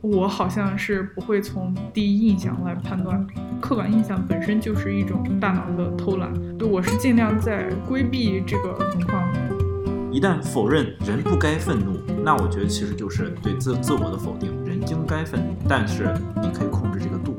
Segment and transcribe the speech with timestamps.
[0.00, 3.26] 我好像是不会从第一印象来判断，
[3.60, 6.32] 刻板印象本身就是一种大脑的偷懒，
[6.70, 9.28] 我是尽量在规避这个情况。
[10.12, 14.48] 一旦否认人不该愤怒，那我觉得其实就是对自自我的否定。
[14.64, 17.36] 人应该愤怒，但是你可以控制这个度。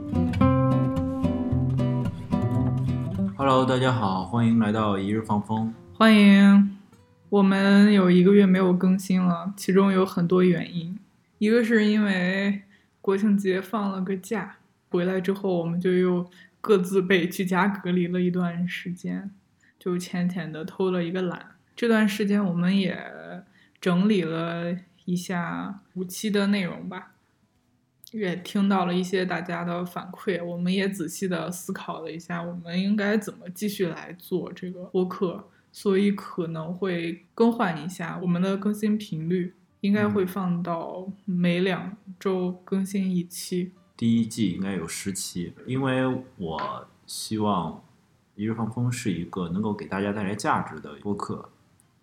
[3.38, 5.74] Hello，大家好，欢迎来到一日放风。
[5.98, 6.78] 欢迎，
[7.30, 10.99] 我们有一个月没有更新了，其中有很多原因。
[11.40, 12.62] 一个是因为
[13.02, 14.58] 国庆节放了个假，
[14.90, 16.30] 回来之后我们就又
[16.62, 19.32] 各自被居家隔离了一段时间，
[19.80, 21.56] 就浅浅的偷了一个懒。
[21.76, 23.02] 这段时间我们也
[23.80, 24.76] 整理了
[25.06, 27.14] 一下五期的内容吧，
[28.12, 39.54] 也听到了一些大家的反馈，我们也仔细的思考了一下，我们应该怎么继续来做这个播客，所以可能会更换一下我们的更新频率。
[39.82, 43.72] 应该会放到每两周更新一期。
[43.96, 47.84] 第一季应该有十期，因为我希望
[48.36, 51.50] 一日放风是一个能够给大家带来价值的播客，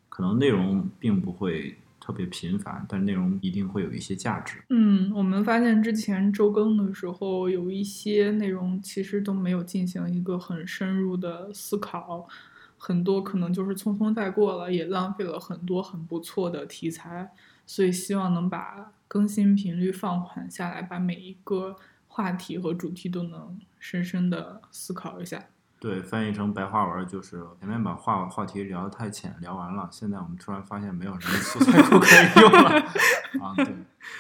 [0.08, 4.62] 可能内容并不会特别频繁，但内容一定会有一些价值。
[4.68, 12.28] 嗯，我们发现之前周更的时候，有一些内容其实都没有进行一个很深入的思考，
[12.76, 17.32] 很多可能就是匆匆带过了，也浪费了很多很不错的题材。
[17.66, 21.76] 所以希望能把更新频率放缓下来，把每一个
[22.08, 25.46] 话题和主题都能深深的思考一下。
[25.78, 32.80] 对，翻译成白话文就是前面把话话题聊得太浅，聊完了，现在我们突然发现没有什么素材库可以用了。
[33.44, 33.74] 啊，对，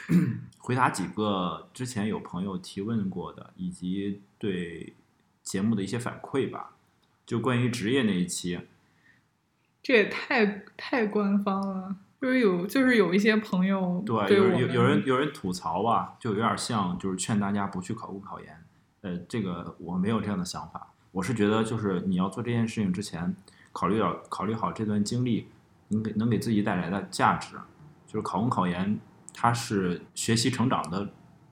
[0.58, 4.94] 回答几个之前有朋友提问过的，以及对
[5.42, 6.74] 节目的一些反馈吧。
[7.24, 8.60] 就关于职业那一期，
[9.82, 10.44] 这也太
[10.76, 11.96] 太官方了。
[12.26, 18.64] 就是有，就是有一些朋友对有有有人有人吐槽吧，就有点像就是劝大家不去考公考研。
[19.02, 23.36] 呃，这个我没有这样的想法，我是觉得就是你要做这件事情之前，
[23.70, 25.46] 考虑到考虑好这段经历
[25.88, 27.54] 能给能给自己带来的价值。
[28.08, 28.98] 就是考公考研，
[29.32, 31.08] 它是学习成长的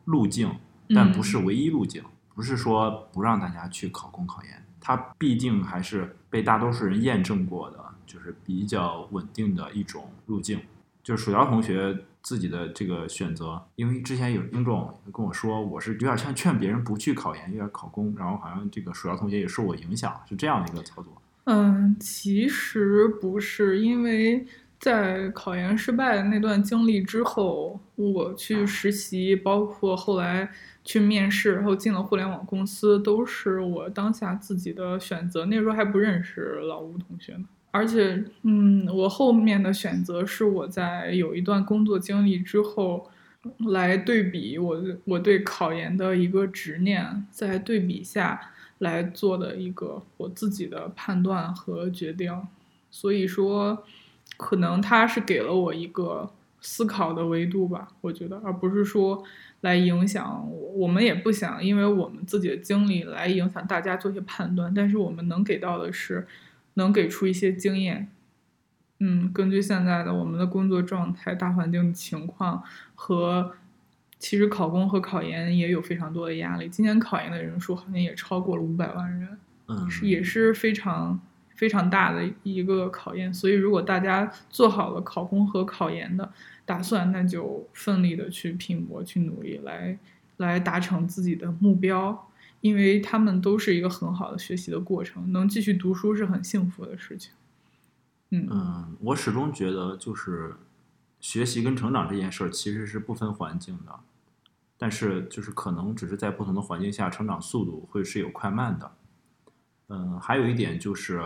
[0.07, 0.57] 路径，
[0.89, 2.03] 但不是唯一路径。
[2.35, 7.79] 不是说不让大家去考公考研，它毕竟还是被大多数人验证过的。
[8.07, 10.61] 就是比较稳定的一种路径，
[11.03, 21.13] 就是薯条同学自己的这个选择，因为之前有听众跟我说，我是有点像劝别人不去考研，有点考公，然后好像这个薯条同学也受我影响，是这样的一个操作。
[21.45, 24.47] 嗯，其实不是，因为
[24.79, 30.51] 在考研失败的那段经历之后，我去实习，包括后来
[30.83, 35.45] 去面试，然后进了互联网公司，都是我当下自己的选择。
[35.45, 37.45] 那时候还不认识老吴同学呢。
[37.75, 43.11] 而且，嗯，我后面的选择是我在有一段工作经历之后，
[43.69, 48.41] 来对比我我对考研的一个执念，在对比下
[48.79, 52.33] 来做的一个我自己的判断和决定。
[52.93, 53.83] 所以说，
[54.37, 56.31] 可能他是给了我一个
[56.61, 59.25] 思考的维度吧，我觉得，而不是说
[59.63, 60.69] 来影响我。
[60.75, 66.25] 我们也不想因为我们自己的经历来影响大家做些判断，但是我们能给到的是。
[66.75, 68.09] 能给出一些经验，
[69.01, 72.63] 嗯，根据现在的我们的工作状态、大环境情况
[72.95, 73.55] 和
[74.19, 76.69] 其实考公和考研也有非常多的压力。
[76.69, 81.21] 今年考研的人数好像也超过了五百万人，嗯，是也是非常
[81.55, 83.33] 非常大的一个考验。
[83.33, 86.33] 所以，如果大家做好了考公和考研的
[86.65, 89.99] 打算，那就奋力的去拼搏、去努力，来
[90.39, 92.29] 来达成自己的目标。
[92.65, 97.31] 因为他们都是一个很好的学习的过程，能继续读书是很幸福的事情。
[98.31, 100.57] 嗯，我始终觉得就是
[101.21, 104.01] 学习跟成长这件事儿其实是不分环境的，
[104.79, 108.93] 但是就是可能只是在不同的环境下成长速度会是有快慢的。
[109.89, 111.21] 嗯，还有一点就是，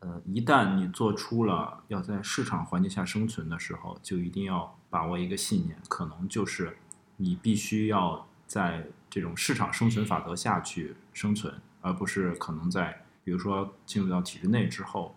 [0.00, 6.76] 呃，一旦你做出了要在市场环境下生存的时候，就一定要把握一个信念，可能就是
[7.16, 8.86] 你必须要在。
[9.10, 15.14] 这种市场生存法则下去生存，而不是可能在比如说进入到体制内之后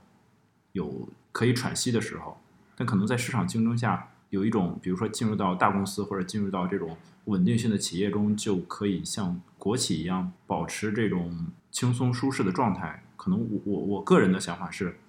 [0.74, 2.40] 有可以喘息的时候，
[2.76, 6.96] 但可能在市场竞争下有一种，比如说进入到大公司或者进入到这种
[7.26, 13.04] 稳定性的企业中，就可以像国企一样保持这种轻松舒适的状态。
[13.16, 15.00] 可能我我我个人的想法是，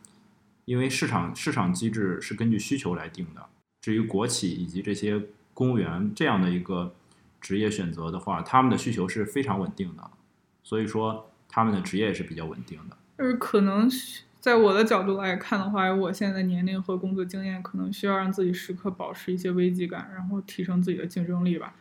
[0.64, 3.44] 因为市场市场机制是根据需求来定的。
[3.82, 6.94] 至于国企以及这些公务员这样的一个。
[7.40, 10.10] 职业选择的话，他们的需求是非常稳定的，
[10.62, 12.96] 所以说他们的职业也是比较稳定的。
[13.18, 13.88] 就是可能
[14.40, 21.74] 在我的角度来看的话，我现在的年龄和工作经验，可能需要让自己时刻保持一些危机感，然后提升自己的竞争力吧。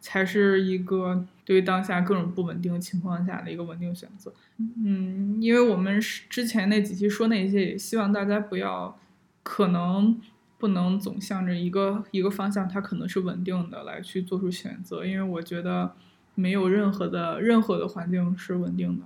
[0.00, 4.30] 才是一个对于当下各种不稳定情况下的一个稳定选择。
[4.58, 5.98] 嗯，因为我们
[6.28, 9.00] 之前那几期说那些，也希望大家不要
[9.42, 10.20] 可能
[10.64, 15.94] 不能总向着一个一个方向，它可能是稳定的来去做出选择，因为我觉得
[16.34, 19.04] 没有任何的任何的环境是稳定的。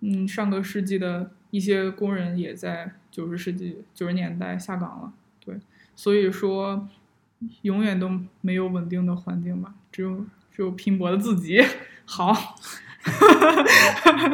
[0.00, 5.12] 嗯，上个世纪的一些工人也在九十世纪九十年代下岗了，
[5.44, 5.60] 对，
[5.94, 6.88] 所以说
[7.60, 8.10] 永远都
[8.40, 11.62] 没有稳定的环境吧，只有只有拼搏的自己。
[12.08, 12.56] 好，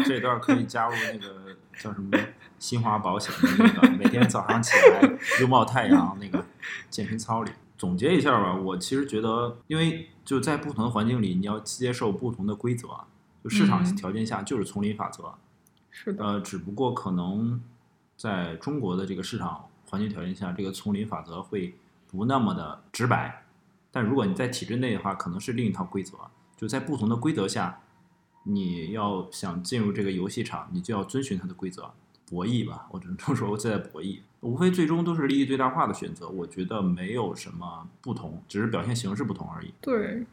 [0.05, 2.17] 这段可以加入那个叫什么
[2.65, 6.43] 新华保险的那个， 每天早上起来拥抱太阳那个
[6.89, 7.51] 健身操里。
[7.77, 12.89] 总结一下吧，我其实觉得，因为就在不同的环境里，你要接受不同的规则，
[13.43, 15.35] 就市场条件下就是丛林法则。
[15.91, 17.61] 是的，呃，只不过可能
[18.17, 21.75] 在中国的这个市场环境条件下，这个丛林法则会
[22.07, 23.45] 不那么的直白。
[23.93, 26.17] 但如果你在体制内的话，可能是另一套规则。
[26.57, 27.81] 就在不同的规则下，
[28.45, 31.93] 你要想进入这个游戏场，你就要遵循它的规则，
[32.27, 32.87] 博弈吧。
[32.91, 36.29] 我只能这么说，在博弈，无非最终都是利益最大化的选择。
[36.29, 39.73] 我觉得没有什么不同，只是表现形式不同而已。
[39.81, 40.25] 对。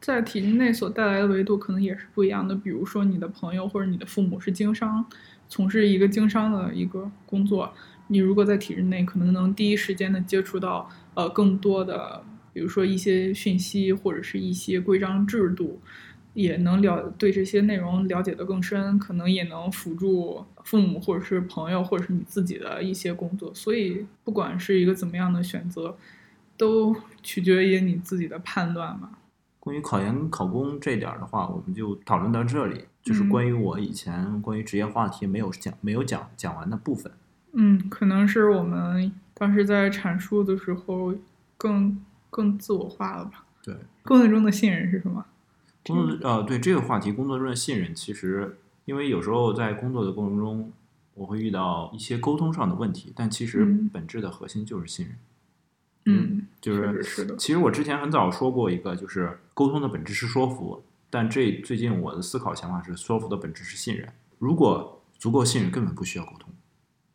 [0.00, 5.04] 在体制内所带来的维度可能也是不一样的，比如说你的朋友或者你的父母是经商，
[5.48, 7.72] 从事一个经商的一个工作，
[8.08, 12.20] 你如果在体制内，可能能第一时间的接触到呃更多的，
[12.52, 15.80] 比如说一些讯息或者是一些规章制度，
[16.34, 23.52] 也能了对这些内容了解的更深，可能也能辅助父母或者是朋友或者是你自己的一些工作。
[23.54, 25.96] 所以不管是一个怎么样的选择，
[26.56, 29.10] 都取决于你自己的判断嘛。
[29.60, 32.84] 关于考研考公这点的话，我们就讨论到这里。
[33.02, 37.10] 就是关于我以前关于职业话题没有讲、没有讲讲完的部分。
[37.52, 41.12] 嗯，可能是我们当时在阐述的时候
[41.56, 42.00] 更
[42.30, 43.44] 更自我化了吧？
[43.64, 43.74] 对。
[44.04, 45.24] 工作中的信任是什么？
[45.84, 50.72] 工作呃，对这个话题，工作中的信任，其实因为有时候在工作的过程中，
[51.14, 55.16] 我会遇到一些沟通上的问题，但其实本质的核心就是信任。
[56.04, 57.36] 嗯，就是是的。
[57.36, 64.08] 其实我之前很早说过一个，就是沟通的本质是说服，但这最近我的思考想法是，说服的本质是信任。
[64.38, 66.48] 如果足够信任，根本不需要沟通；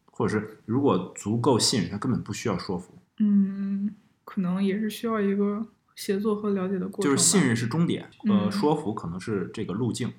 [0.05, 2.93] 或者是如果足够信任，他根本不需要说服。
[3.19, 3.93] 嗯，
[4.23, 5.65] 可能也是需要一个
[5.97, 7.11] 协作和了解的过程。
[7.11, 10.13] 就是信任是终点，呃，说服可能是这个路径。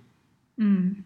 [0.56, 1.02] 嗯，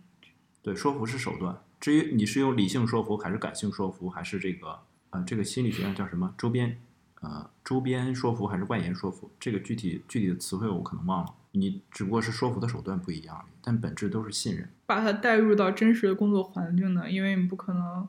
[0.62, 1.60] 对，说服是手段。
[1.78, 4.80] 至于你是用理性说服，还是感性说服，还是这个
[5.10, 6.34] 呃，这个心理学上叫什么？
[6.36, 6.80] 周边。
[7.20, 11.32] 呃，周边说服还是外延说服，这个具体具体的词汇我可能忘了。
[11.52, 14.68] 你只不过是说服的手段不一样，但本质都是信任。
[14.86, 17.08] 把它带入到真实的工作环境呢？
[17.08, 18.08] 因为你不可能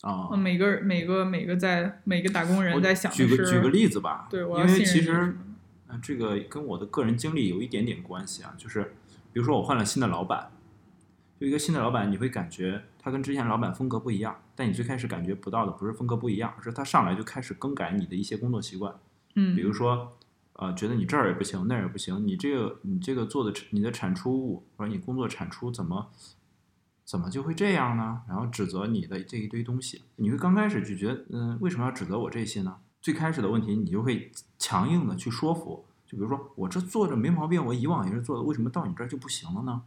[0.00, 3.12] 啊，每个每个每个在每个打工人在想。
[3.12, 5.36] 举个举个例子吧，对，因为其实
[5.94, 8.94] 呃，这个跟我的个人经历有一点点关系啊，就是
[9.32, 10.50] 比如说我换了新的老板。
[11.40, 18.94] 就一个新的老板，你会感觉他跟之前老板风格不一样，但你最开始感觉不到的不是风格不一样，而是他上来就开始更改你的一些工作习惯。
[19.34, 20.12] 嗯，比如说，
[20.52, 26.08] 呃，觉得你这儿也不行，那儿也不行，你这个你这个做的你的产出物或者你工作产出怎么
[27.04, 28.22] 怎么就会这样呢？
[28.28, 32.76] 然后指责你的这一堆东西，你会刚开始就觉得，嗯，为什么要指责我这些呢？
[33.04, 39.82] 最开始的问题，你就会强硬的去说服，就比如说我这做着没毛病，我以往也是做的，为什么到你这儿就不行了呢？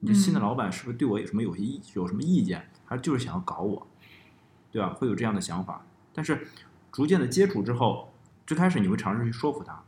[0.00, 3.86] 你新的老板是不是对我有什么有些意有什么意见，还是就是想要搞我，
[4.70, 4.90] 对吧？
[4.90, 5.82] 会有这样的想法。
[6.12, 6.46] 但是
[6.92, 8.12] 逐渐的接触之后，
[8.46, 9.82] 最开始你会尝试去说服他，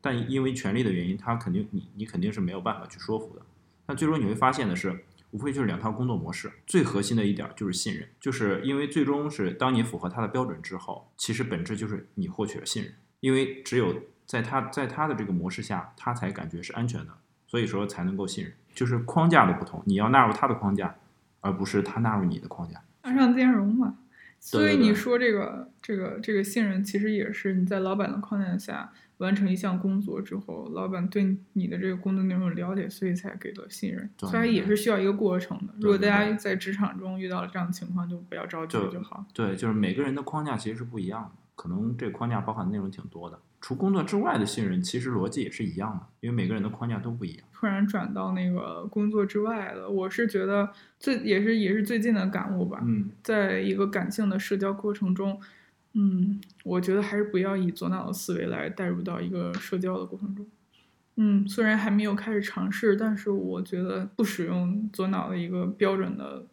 [0.00, 3.42] 但因为权力的原因，他肯定你你肯定是没有办法去说服的。
[3.84, 6.50] 但最终你会发现的是，无非就是两套工作模式。
[6.66, 17.12] 最核心的一点就是信任，就是因为最终是当你符合他的标准之后，其实本质就是你获取了信任，因为只有在他在他的这个模式下，他才感觉是安全的，
[17.46, 18.52] 所以说才能够信任。
[18.74, 20.94] 就是框架的不同，你要纳入他的框架，
[21.40, 23.96] 而不是他纳入你的框架，向上兼容嘛。
[24.40, 34.08] 所以你说这个这个这个信任，其实也是你在老板的框架下完成一项工作之后，老板对你的这个工作内容了解，所以才给了信任。
[34.18, 35.74] 虽然也是需要一个过程的。
[35.80, 39.24] 如果大家在职场中遇到了这样的情况，就不要着急就好。
[39.34, 43.38] 对，就是每个人的框架其实是不一样的，可能这个框架包含的内容挺多的。
[43.60, 47.44] 除工作之外的信任，其实逻辑也是一样的，因为每个人的框架都不一样。
[47.52, 50.70] 突然转到那个工作之外了，我是觉得
[51.00, 52.80] 最也是也是最近的感悟吧。
[52.84, 55.40] 嗯，在一个感性的社交过程中，
[56.00, 60.46] 嗯，我觉得还是不要以左脑的思维来带入到一个社交的过程中。
[61.16, 66.46] 嗯，虽然还没有开始尝试，但是我觉得不使用左脑的一个标准的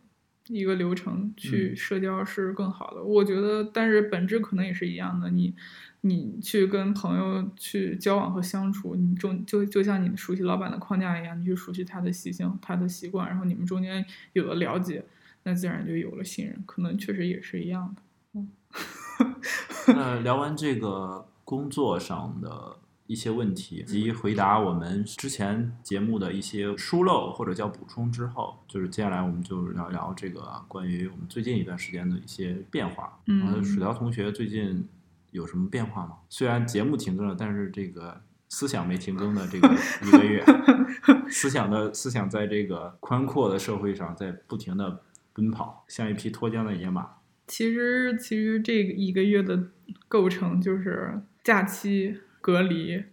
[0.47, 3.03] 一个流程去社交是更好的。
[3.03, 5.29] 我觉得，但是本质可能也是一样的。
[5.29, 5.53] 你
[6.01, 15.05] 你去跟朋友去交往和相处，你中就就像你熟悉老板的框架一样，你去熟悉他的习性、他的习惯，然后你们中间有了了解，
[15.43, 16.63] 那自然就有了信任。
[16.65, 18.01] 可能确实也是一样的。
[18.33, 18.49] 嗯。
[19.87, 33.19] 那聊完这个工作上的一些问题，及回答我们之前节目的一些疏漏或者叫补充之后，就是接下来我们就聊聊这个关于我们最近一段时间的一些变化。
[33.27, 34.87] 嗯，薯条同学最近
[35.29, 36.17] 有什么变化吗？
[36.29, 38.19] 虽然节目停更了，但是这个
[38.49, 39.67] 思想没停更的这个
[40.03, 40.43] 一个月，
[41.29, 47.07] 思想的思想在这个宽阔的社会上在不停的奔跑，像一匹脱缰的野马。
[47.47, 49.67] 其实，其实这个一个月的
[50.07, 53.03] 构成就是假期、隔离，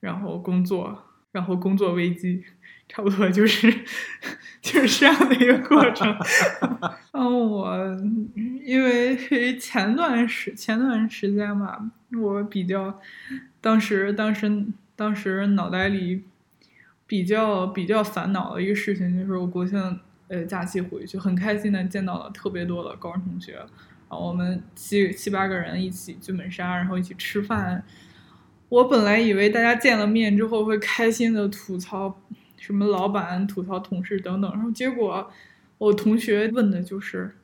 [0.00, 2.44] 然后工作，然后工作危机，
[2.88, 3.72] 差不多就是
[4.60, 6.14] 就是这样的一个过程。
[7.12, 7.96] 嗯，我
[8.64, 13.00] 因为前段时前段时间吧，我比较
[13.60, 16.24] 当时当时当时脑袋里
[17.06, 20.00] 比较比较烦恼的一个事情，就是我国庆。
[20.30, 23.66] 呃，假期回去很开心的见到了特别多的高中同学，然
[24.10, 27.84] 后我们七七八个人一起剧本杀，然后一起吃饭。
[28.68, 32.16] 我本来以为大家见了面之后会开心的吐槽
[32.56, 35.28] 什么老板、吐槽同事等等，然后结果
[35.78, 37.34] 我同学问的就是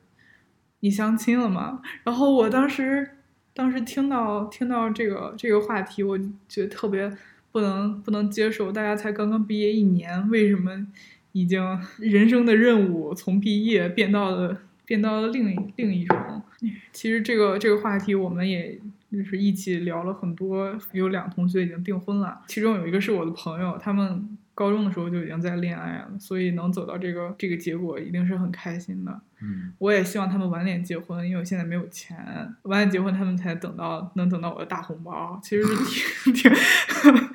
[0.79, 1.81] 你相亲了吗？
[2.05, 3.17] 然后我当时
[3.53, 7.11] 当时听到听到这个这个话题，我就觉得特别
[7.51, 8.71] 不能不能接受。
[8.71, 10.87] 大家才刚刚毕业一年，为什么？
[11.39, 11.61] 已经
[11.99, 16.41] 人生的任务从毕业变到了变到了另另一种。
[16.91, 18.79] 其实这个这个话题我们也
[19.11, 20.75] 就是一起聊了很多。
[20.93, 29.21] 有两个同学已经订婚了，其中有一个是我的朋友，他们高中的时候就已经在恋爱了，所以能走到这个这个结果一定是很开心的。
[29.41, 32.17] 嗯，我也希望他们晚点结婚，因为我现在没有钱，
[32.63, 35.39] 晚点结婚他们才等到能等到我的大红包。
[35.43, 35.75] 其实是
[36.23, 36.51] 挺挺，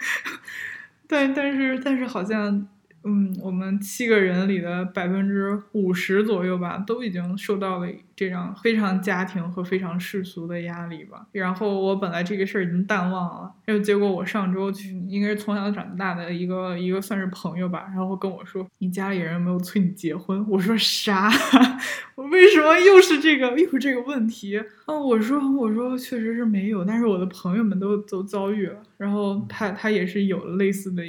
[1.06, 2.66] 但但是但是好像。
[3.04, 11.26] 嗯，我们七个人里的百分之五十左右吧，都已经受到了这样非常家庭和非常世俗的压力吧。
[11.32, 21.28] 然后我本来这个事儿已经淡忘了，然后结果我上周去，应该是从小长大的一个一个算是朋友吧，然后跟我说：“你家里人没有催你结婚？”我说：“啥？
[22.14, 31.02] 我为什么又是这个又是这个问题？”啊，我说：“我说确实是没有，但是我的朋友们都都遭遇了，然后他他也是有了类似的。”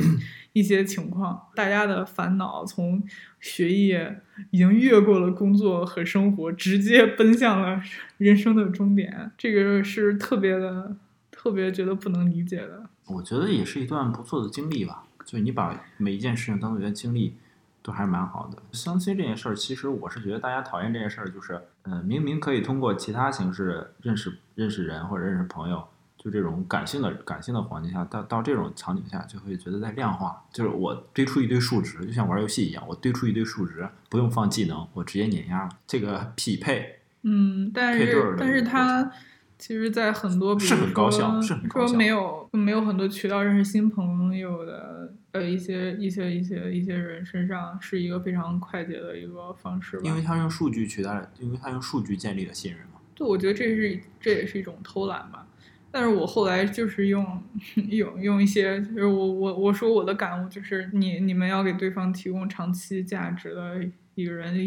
[0.53, 3.03] 一些情况，大家的烦恼从
[3.39, 7.81] 学业已经越过了工作和生活，直接奔向了
[8.17, 9.31] 人生的终点。
[9.37, 10.95] 这个是特别的，
[11.31, 12.83] 特别觉得不能理解的。
[13.07, 15.03] 我觉得也是一段不错的经历吧。
[15.25, 17.35] 就是你把每一件事情当做一段经历，
[17.81, 18.61] 都还是蛮好的。
[18.73, 25.87] 相亲这件事儿，其实我是觉得大家讨厌这件事儿，就是，嗯，明明可以通过其他形式认识认识人或者认识朋友。
[26.23, 30.41] 就这种感性的感性的环境下，到到这种场景下，就会觉得在量化。
[30.53, 36.99] 就是我堆出一堆数值，就像玩游戏一样，我堆出一堆数值，不用放技能，我直接碾压这个匹配。
[37.23, 39.11] 嗯，但是但是它
[39.57, 41.87] 其实，在很多是很高效，是很高效。
[41.87, 49.99] 说没有没有很多渠道认识新朋友的呃一些一些一些一些人身上，是一个非常快捷的一个方式。
[50.03, 52.99] 因为他用数据取代，因为他用数据建立了信任嘛。
[53.15, 55.47] 对，我觉得这是这也是一种偷懒吧。
[55.95, 57.43] 但是我后来就是用
[57.75, 63.79] 用用一些，就是我我我说我的感悟就是，你你们要给对方提供长期价值的
[64.15, 64.57] 一个人，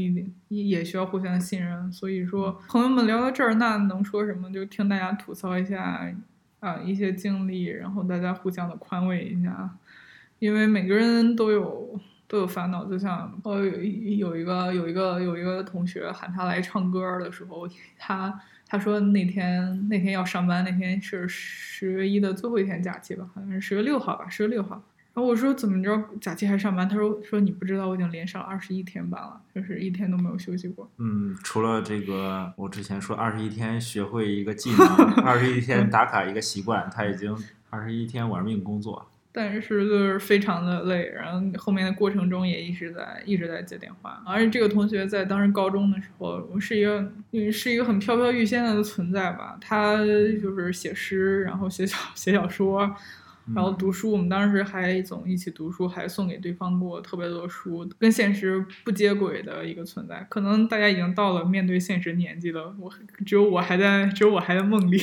[0.46, 1.90] 也也需要互相信任。
[1.90, 4.48] 所以说，朋友们聊到这儿，那能说什么？
[4.52, 6.08] 就听大家吐槽一下
[6.60, 9.76] 啊一些经历，然后大家互相的宽慰一下，
[10.38, 12.84] 因为每个人都有都有烦恼。
[12.84, 13.82] 就像呃有
[14.30, 17.68] 有一个有一个有一个同学喊他来唱歌的时候，
[17.98, 18.40] 他。
[18.68, 24.82] 他说那天那天要上班，那天是十月一的最后一天假期吧，好像是十月六号吧，十月六号。
[25.14, 26.86] 然后我说怎么着假期还上班？
[26.86, 30.90] 他说说你不知道我已经连上二十一天班了，就是一天都没有休息过。
[30.98, 34.86] 嗯，除了这个，我之前说二十一天学会一个技能，
[35.24, 37.34] 二十一天打卡一个习惯，他已经
[37.70, 39.08] 二十一天玩命工作。
[39.38, 47.06] 但是就是非常的累，然后后面的过程中也一直在一直在接电话，而且这个同学在当时高中的时候，我是一个
[47.52, 52.90] 是一个很飘飘欲仙的存在吧，他就是写诗，然后写小 写小说。
[53.54, 60.26] 然后读书，我们当时还总一起读书，还送给对方过特别多书，跟现实不接轨的一个存在。
[60.28, 62.92] 可能大家已经到了面对现实年纪了，我
[63.24, 64.98] 只有我还在，只有我还在梦里，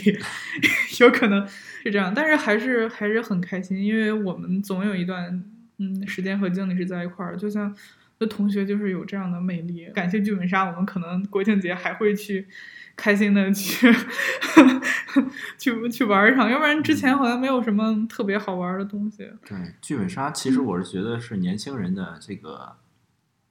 [1.00, 1.48] 有可能
[1.84, 2.14] 是这样。
[2.14, 5.44] 但是还是还是很开心，因为我们总有一段
[5.78, 7.38] 嗯时间和精力是在一块儿。
[7.38, 7.74] 就像
[8.20, 9.86] 那同学就是有这样的魅力。
[9.94, 12.46] 感谢剧本杀，我们可能国庆节还会去
[12.96, 13.92] 开心的去
[15.58, 19.30] 去去玩一场，要不然之前好像没有什么特别好玩的东西。
[19.46, 22.78] 对，剧本杀其实我是觉得是年轻人的这个，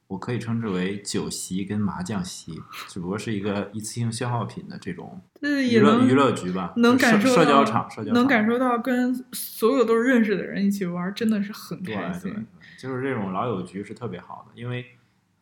[0.08, 12.46] 我可以称之为酒席跟麻将席，只不过是一个一次性消耗品的这种娱乐娱乐局吧，能感受到社交场，社交场能感受到跟所有都是认识的人一起玩，真的是很对开对对心。，
[12.78, 14.84] 就是这种老友局是特别好的，因为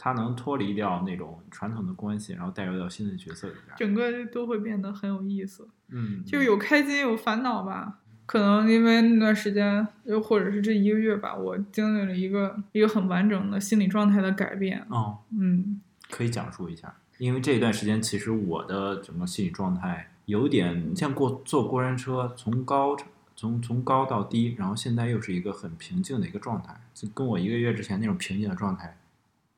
[0.03, 3.77] 它能脱离掉那种传统的关系，然后带入到新的角色里边。
[3.77, 7.99] 整个都会变得很有意思，嗯，就是有开心有烦恼吧。
[8.25, 14.83] 可能因为那段时间，又或者是这一个月吧，我经历了一个一个很完整的心理状态的改变。
[14.89, 15.79] 哦，嗯，
[16.09, 22.97] 可以讲述一下，因为这一段时间其实我的整个心理状态有点像过坐过山车，从高
[23.37, 28.97] 从从高到低，然后现在又是一个很平静的一个状态，就跟我一个月之前那种平静的状态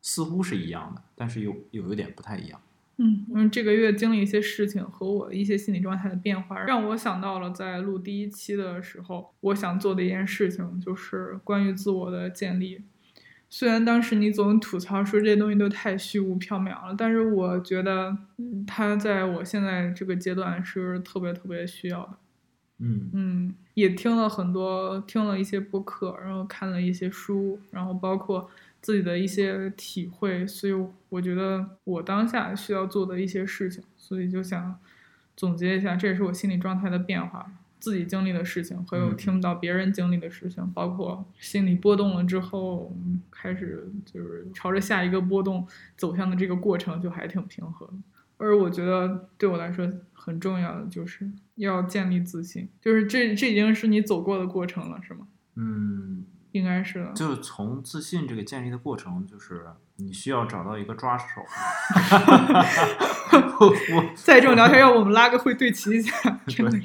[0.02, 2.60] 似乎是一样的，但是又又有点不太一样。
[2.98, 12.82] 嗯，因为这个月经历一些事情和我一些心理状态的变化，让我想到了在录第一期的时候，我想做的一件事情，就是关于自我的建立。
[13.48, 22.14] 虽然当时你总吐槽说这些东西都太虚无缥缈了，但是我觉得，嗯，它在我现在这个阶段是特别特别需要的。
[22.78, 28.50] 嗯嗯，也听了很多，听了一些播客，然后看了一些书，然后包括
[28.82, 30.74] 自己的一些体会，所以
[31.08, 34.78] 我觉得我当下需要做的一些事情，所以就想
[35.34, 47.94] 总结一下，这也是我心理状态的变化，自己经历的事情，还有嗯听到别人经历的事情，包括心理波动了之后，嗯开始就是朝着下一个波动走向的这个过程，就还挺平和的。
[48.36, 55.28] 而我觉得对我来说很重要的就是要建立自信，就是这这已经是你走过的过程了，是吗？
[55.54, 57.12] 嗯，应该是的。
[57.12, 59.66] 就是从自信这个建立的过程，就是
[59.96, 61.24] 你需要找到一个抓手。
[63.60, 66.12] 我我在这种聊天，要我们拉个会对齐一下，
[66.46, 66.82] 真的是。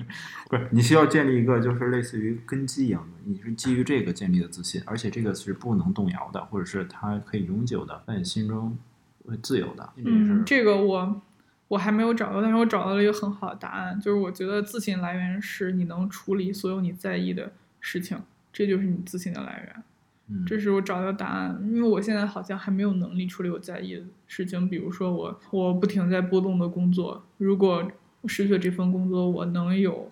[0.50, 8.77] 不是，你需要建立一个就是类似于根基一样的，你是基于这个建立的自信，而且这个是不能动摇的，或者是它可以永久的在你心中
[9.25, 9.89] 会自由的。
[9.97, 11.21] 嗯，这个我
[11.67, 17.51] 我还没有找到，但是我找到了一个很好的答案，就是我觉得自信来源是你能处理所有你在意的
[17.82, 18.17] 事情，
[18.58, 19.84] 这就是你自信的来源。
[20.30, 27.88] 嗯，这是我找到答案，因为我现在好像还没有能力处理我在意的事情，比如说我我不停在波动的工作，如果
[28.26, 30.12] 失去了这份工作，我能有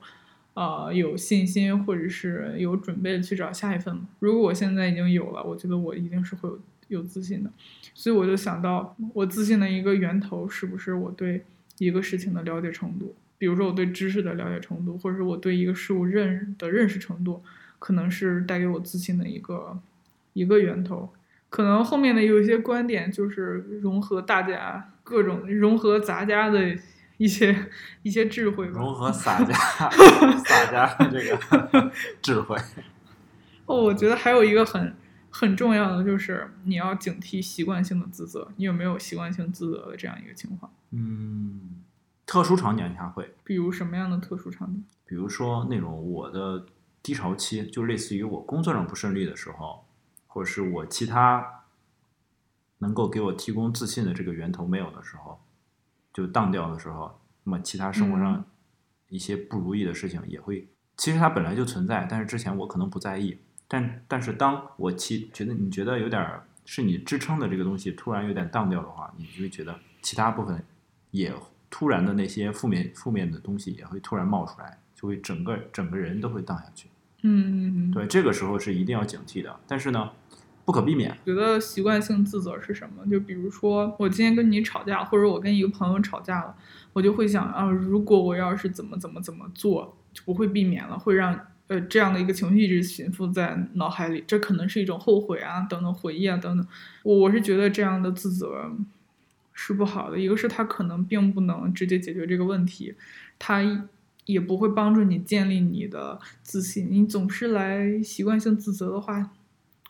[0.54, 4.08] 呃有信心或者是有准备去找下一份吗？
[4.20, 7.50] 如果我现在已经有了，我觉得我一定是会有有自信的，
[7.96, 11.44] 所以我就想到我自信的一个源头是不是我对
[11.80, 17.42] 一个事情的了解程度，比如说我对知识的了解程度，或者是我对一个事物认的认识程度，
[17.86, 19.78] 可能是带给我自信的一个
[20.34, 21.14] 一个源头。
[21.52, 26.76] 可能后面的有一些观点就是融合大家各种融合杂家的
[27.18, 27.56] 一些
[28.02, 28.80] 一些智慧吧。
[28.80, 29.54] 融合洒家
[30.44, 31.92] 洒家的这个
[32.24, 32.58] 智慧。
[33.68, 34.96] 哦，我觉得还有一个很
[35.30, 38.48] 很重要的就是你要警惕习惯性的自责。
[38.56, 40.72] 你有没有习惯性自责的这样一个情况？
[40.90, 41.84] 嗯，
[42.26, 44.84] 特殊场景下会，比如什么样的特殊场景？
[45.06, 46.66] 比如说那种我的
[47.06, 49.86] 低潮期，就类似于我工作上不顺利的时候，
[50.26, 51.66] 或者是我其他
[52.80, 55.40] 能够给我提供自信的这个源头没有的时候，
[56.12, 58.46] 就荡掉的时候，那么其他生活嗯上
[59.10, 63.38] 一些不如意的事情也会，其实它本来就存在，但是之前我可能不在意，
[63.68, 70.66] 但但是当我其觉得你觉得有点儿是你支撑的这个东西突然有点荡掉的话，你就会觉得其他部分
[71.12, 71.32] 也
[71.70, 76.90] 突然的那些负面负面的东西也会突然冒出来，就会整个整个人都会荡下去。
[77.28, 80.12] 嗯，对，这个时候是一定要警惕的，但是呢，
[80.64, 81.18] 不可避免。
[81.26, 83.04] 觉得习惯性自责是什么？
[83.10, 86.56] 就比如说，我今天跟你吵架，或者我跟一个朋友吵架了，
[86.94, 94.24] 我就会想啊，如果我要是怎么怎么怎么做，就不会避免了，会让呃这样的一个情绪一直潜伏在脑海里。
[94.28, 96.68] 这可能是一种后悔啊，等等回忆啊，等等。
[97.02, 98.72] 我我是觉得这样的自责
[99.54, 100.20] 是不好的。
[100.20, 102.94] 一个是他可能并不能直接解决这个问题，
[103.40, 103.64] 它
[104.26, 106.88] 也不会帮助你建立你的自信。
[106.90, 109.32] 你总是来习惯性自责的话，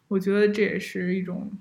[0.07, 1.51] 我觉得这也是一种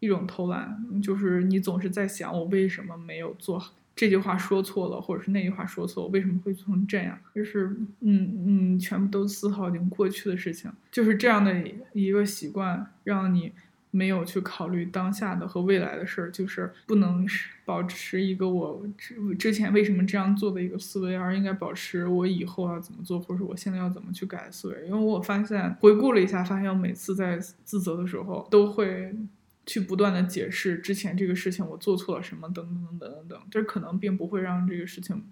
[0.00, 7.18] 一种偷懒，就是你总是在想我为什么没有做好这句话说错了，或者是那句话说错，我为什么会做成这样？
[7.34, 11.54] 就是嗯嗯，全部都丝毫已经过去的事情，就是这样的
[11.94, 13.52] 一个习惯，让你
[13.96, 17.26] 没有去考虑当下的和未来的事儿，就是不能
[17.64, 24.86] 保持一个我之之前为什么这样做的一个思维，而应该保持我以后要怎么做，或者是我现在要怎么去改的思维。
[24.86, 29.16] 因为我发现回顾了一下，发现我每次在自责的时候，都会
[29.64, 35.24] 去不断的解释之前这个事情我做错了什么，等等等等等等，这可能并不会让这个事情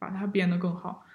[0.00, 1.06] 把它变得更好。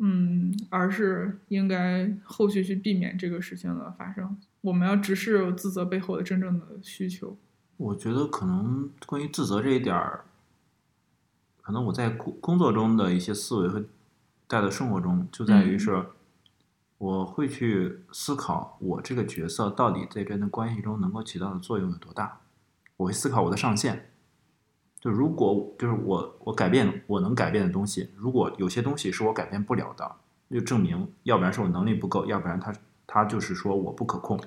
[0.00, 4.36] 嗯，而是应该后续去避免这个事情的发生。
[4.60, 7.36] 我们要直视自责背后的真正的需求。
[7.76, 10.24] 我觉得可能关于自责这一点儿，
[11.62, 13.84] 可能我在工工作中的一些思维和
[14.46, 16.04] 带到生活中，就在于是，
[16.98, 22.40] 我会去思考我这个角色到底在这段关系中能够起到的作用有多大。
[22.96, 24.10] 我会思考我的上限。
[25.00, 30.16] 就如果就是我我改变我能改变的东西，如果有些东西是我改变不了的，
[30.50, 32.74] 就证明要不然是我能力不够，要不然他
[33.08, 34.40] 他就是说我不可控。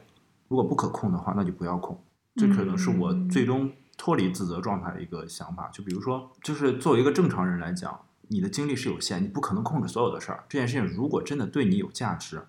[0.48, 2.02] 如果不可控的话，那就不要控。
[2.36, 5.68] 这可能是我最终脱离自责状态的一个想法。
[5.74, 10.46] 就比如说，就是作为一个正常人来讲，你的精力是有限，你不可能控制所有的事儿。
[10.48, 12.44] 这件事情如果真的对你有价值，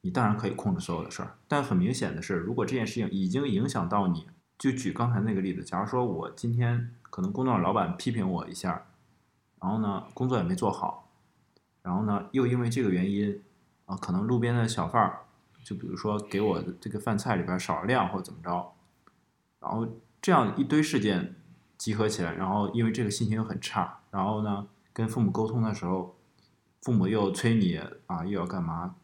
[0.00, 1.36] 你当然可以控制所有的事儿。
[1.46, 4.26] 但很明显的是，如果这件事情已经影响到你，
[4.58, 6.92] 就举刚才那个例子，假如说我今天。
[7.08, 8.88] 可能工作上老板批评我一下，
[9.62, 11.08] 然后呢，工作也没做好，
[11.80, 13.40] 然后呢，又因为这个原因，
[13.86, 15.20] 啊，可能路边的小贩儿，
[15.66, 18.72] 就比如说给我的这个饭菜里边少了量或者怎么着，
[19.58, 19.84] 然后
[20.22, 21.34] 这样一堆事件
[21.76, 26.14] 集合起来，然后因为这个心情又很差，然后呢，跟父母沟通的时候，
[26.82, 28.94] 父母又催你啊，又要干嘛，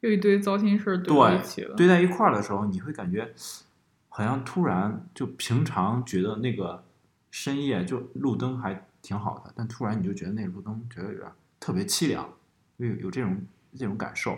[0.00, 3.32] 又一堆糟心事儿堆在一起了，堆在一块儿的时候，你会感觉
[4.10, 6.84] 好像突然就平常觉得那个。
[7.28, 11.30] 深夜就路灯还挺好的，但突然你就觉得那路灯觉得有点
[11.60, 12.26] 特别凄凉，
[12.78, 13.42] 有有这种
[13.76, 14.34] 这种感受。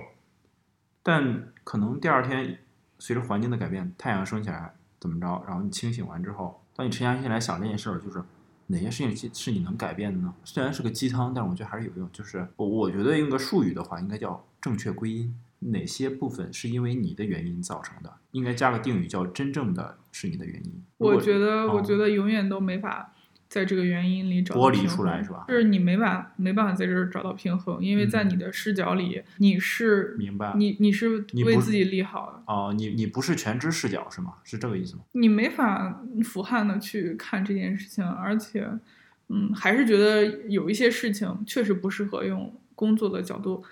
[1.02, 2.58] 但可能第二天
[2.98, 8.22] 随着环境的改变，太阳升起来怎么着，然后你清醒完之后，当你沉下心来想这件事儿，就是
[8.66, 10.34] 哪些事情是你能改变的呢？
[10.44, 12.08] 虽然是个鸡汤，但是我觉得还是有用。
[12.12, 15.34] 就是我我觉得用个术语的话，应该叫正确归因。
[15.60, 18.12] 哪些部分是因为你的原因造成的？
[18.30, 20.84] 应该加个定语，叫真正的是你的原因。
[20.98, 23.12] 我觉得，我觉得永远都没法
[23.48, 25.44] 在这个原因里找剥离出来，是吧？
[25.48, 32.42] 就是你没法没办法在这儿找到平衡，因为在你的视角里，你是明白，你你是为自己利好的。
[32.46, 34.34] 哦，你你不是全知视角是吗？
[34.44, 35.02] 是这个意思吗？
[35.12, 38.68] 你没法俯瞰的去看这件事情，而且，
[39.28, 43.64] 嗯，还是觉得有一些事情确实不适合用工作的角度。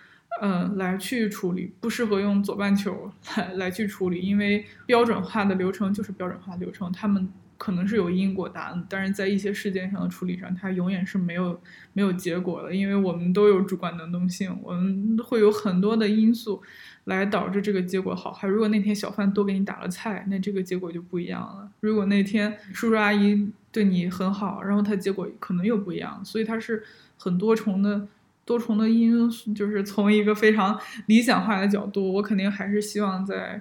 [0.42, 7.26] 嗯，来去处理不适合用左半球 来来去处理，因为标准化的流程就是标准化流程，他们
[7.58, 11.60] 可能是有因果答案，但是在一些事件上的处理上，它永远是没有
[11.92, 16.62] 没有结果的，因为我们都有主观能动性，我们会有很多的因素
[17.04, 18.46] 来导致这个结果好坏。
[18.46, 26.82] 如果那天小贩多给你打了菜，那这个结果就不一样了；如果那天叔叔阿姨对你很好，然后他结果可能又不一样，所以它是
[27.18, 28.08] 很多重的。
[28.46, 33.60] 多重的因素，就是从一个非常理想化的角度，我肯定还是希望在，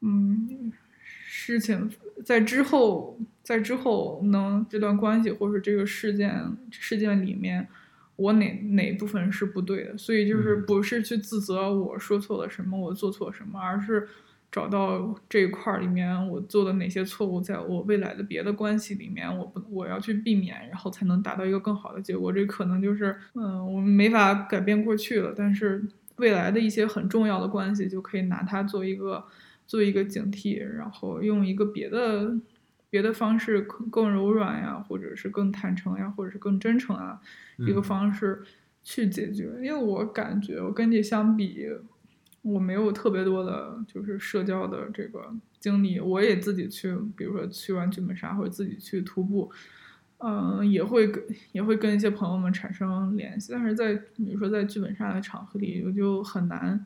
[0.00, 0.72] 嗯，
[1.44, 1.90] 事情
[2.24, 7.66] 在之后，在之后能这段关系或者这个事件事件里面，
[8.16, 14.08] 我哪哪部分是不对的，所以就是不是去自责我说错了什么，我做错什么，而是。
[14.54, 22.30] 找到这一块儿里面我做的哪些错误，在我未来的别的关系里面，我不我要去避免，然后才能达到一个更好的结果。
[22.30, 25.82] 这可能就是，嗯，我们没法改变过去了，但是
[26.16, 29.24] 未来的一些很重要的关系，就可以拿它做一个
[29.66, 32.36] 做一个警惕，然后用一个别的
[32.90, 37.20] 别的方式更更柔软呀，或者是更坦诚呀，或者是更真诚啊
[37.58, 38.42] 一个方式
[38.82, 39.44] 去解决。
[39.62, 41.68] 因为我感觉我跟你相比。
[42.44, 46.00] 我没有特别多的，就是社交的这个经历。
[46.00, 49.48] 我也自己去，比如说去玩剧本杀或者自己去徒步，
[50.18, 51.22] 嗯，也会跟
[51.52, 53.52] 也会跟一些朋友们产生联系。
[53.52, 56.84] 但是在比如说在剧本杀的场合里，我就很难。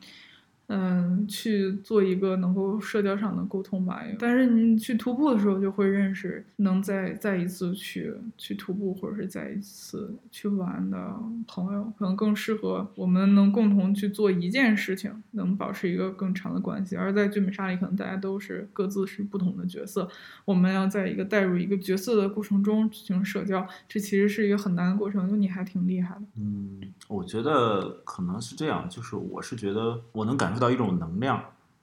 [0.69, 4.03] 嗯，去做一个能够社交上的沟通吧。
[4.19, 11.15] 但是你去徒步的时候，就会认识能再再一次去去徒步，或者是再一次去玩的
[11.47, 16.97] 朋友，可能更适合我们能共同去做一件事情，能保持一个更长的关系。
[16.97, 20.09] 而在剧本杀里，可能大家都是各自是不同的角色，
[20.45, 25.29] 我们要在一个带入一个角色的过程中进行社交，这其实是一个很难的过程。
[25.29, 26.23] 就你还挺厉害的。
[26.37, 30.61] 嗯，我觉得可能是这样，就是我是觉得我能感受。
[30.61, 31.43] 到一种能量，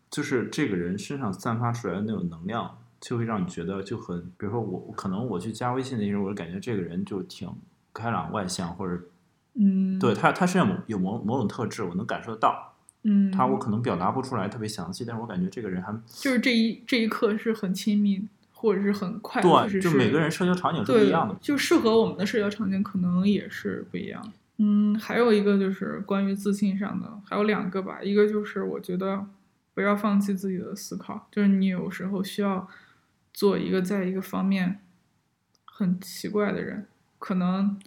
[0.10, 7.48] 就是这个人身上散发出来的那种能量，就会让你觉得就很，比如说我可能我去加微信的时候，我就感觉这个人就挺
[7.94, 9.00] 开朗外向，或者，
[9.54, 24.34] 嗯，对他他身上有某某种特质，我能感受得到，嗯，他我可能表达不出来特别详细，但是我感觉这个人还就是这一这一刻是很亲密或者是很快，对，就每个人社交场景是不一样的，就适合我们的社交场景可能也是不一样。
[24.66, 28.02] 嗯，还有一个就是关于自信上的，还有两个吧。
[28.02, 29.26] 一个就是我觉得
[29.74, 32.66] 不要放弃自己的思考，就是你有时候需要
[33.34, 34.80] 做一个在一个方面
[35.66, 36.86] 很奇怪的人，
[37.20, 37.78] 可能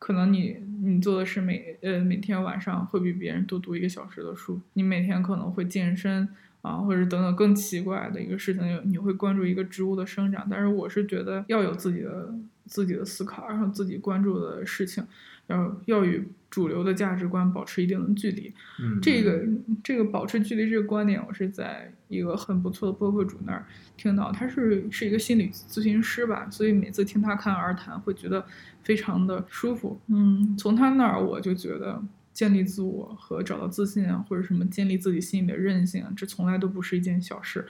[0.00, 6.28] 可能你你做的是每呃每天晚上会比别人多读一个小时的书，你每天可能会健身
[6.62, 10.48] 啊，或者等等更奇怪的一个事情，你会关注一个植物的生长。
[10.50, 12.34] 但是我是觉得要有自己的
[12.66, 15.06] 自己的思考，然后自己关注的事情，
[15.48, 18.52] 要要与主流的价值观保持一定的距离。
[18.80, 19.44] 嗯，这个
[19.82, 28.44] 这个保持距离这个观点，我是在一个很不错的播客主那儿听到，他是是一个心理咨询师吧，所以每次听他侃而谈，会觉得
[28.84, 30.00] 非常的舒服。
[30.06, 32.00] 嗯，从他那儿我就觉得
[32.32, 37.66] 建立自我和找到自信啊，或者什么建立自己心里的韧性啊，这从来都不是一件小事，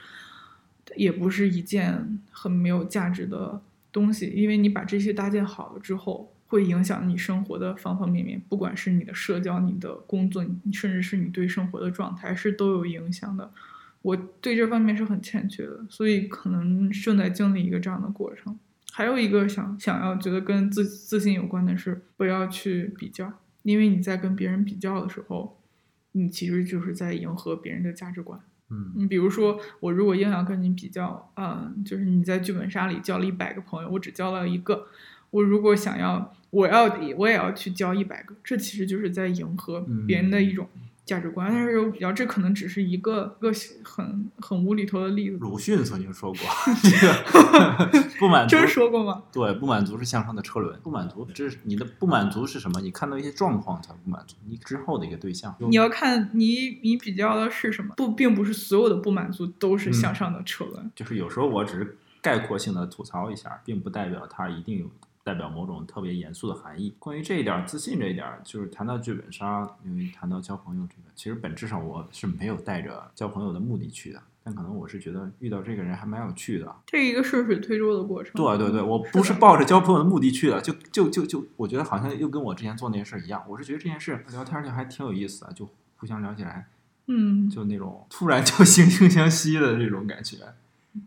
[0.95, 3.59] 也不是一件很没有价值的
[3.91, 6.31] 东西，因为你把这些搭建好了之后。
[6.47, 13.51] 会影响你生活的方方面面，不管是你的社交、你的工作，甚至是你对生活的状态，是都有影响的。
[14.03, 18.57] 我对这方面是很欠缺的，所以可能正在经历一个这样的过程。
[18.93, 25.59] 还有一个想想要觉得跟自自信有关的是，不要去比较，因为你在跟别人比较的时候，
[26.11, 28.39] 你其实就是在迎合别人的价值观。
[28.69, 34.87] 嗯，你比如说，我如果硬要跟你比较，嗯，就是你在剧本杀里交了一百个朋友，我只交了一个。
[35.31, 36.83] 我如果想要，我要
[37.17, 40.67] 我也要去交一百个，这其实就是在迎合别人的一种
[41.03, 41.51] 价值观。
[41.51, 43.51] 但是比较，这可能只是一个个
[43.83, 45.37] 很很无厘头的例子。
[45.37, 46.39] 鲁迅曾经说过，
[46.81, 49.23] 这个 不满足，真说过吗？
[49.33, 50.79] 对，不满足是向上的车轮。
[50.81, 52.79] 不满足，这是你的不满足是什么？
[52.79, 55.53] 你看到一些状况才不满足，你之后的一个对象。
[55.59, 57.93] 你要看你你比较的是什么？
[57.97, 60.89] 不，并不是所有的不满足都是向上的车轮。
[60.95, 64.89] 就是有时候我只是概括性的吐槽一下，并不代表它一定有。
[65.25, 66.93] 代表某种特别严肃的含义。
[66.99, 74.21] 关于这一点，自信这一点，就是谈到剧本杀，因为谈到交朋友这个，其实本质上我是没有带着交朋友的目的去的。
[74.43, 78.33] 但可能我是觉得遇到这个人还蛮有趣的，这一个顺水推舟的过程。
[78.35, 83.43] 对对对，我不是抱着交朋友的目的去的，就就就就，我觉得好像又跟我之前做那件事一样。
[83.49, 86.67] 我是觉得这件事聊天就还挺有意思的，就互相聊起来，
[87.07, 90.37] 嗯，就那种突然就惺惺相惜的这种感觉。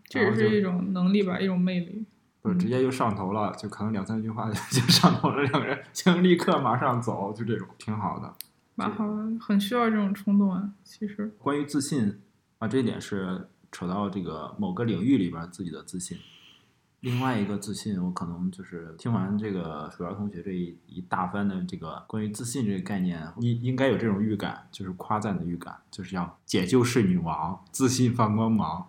[0.09, 2.05] 这也是一种能力吧，一种魅力。
[2.49, 8.35] 不是直接就上头了，就可能两三句话 就上头了，两个人就立刻马上走，就这种挺好的，
[8.75, 10.71] 蛮好的，很需要这种冲动啊。
[10.83, 12.21] 其实关于自信
[12.59, 16.17] 啊，这一点是扯到这个某个领域里边自己的自信。
[17.01, 28.85] 另外一个自信，我可能就是听完这个鼠标同学这一一大番的这个关于自信这个概念，应应该有这种预感，就是夸赞的预感，就是要解救是女王，自信放光芒。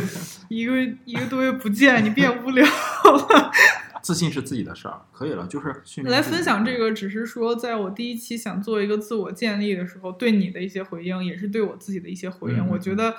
[0.48, 3.50] 一个一个多月不见，你变无聊了。
[4.00, 5.68] 自信是自己的事儿，可以了，就是
[6.04, 12.66] 来分享这个，只是说在我第一期想做一个自我建立的时候，对你的一些回应，也是对我自己的一些回应。
[12.68, 13.14] 我觉得。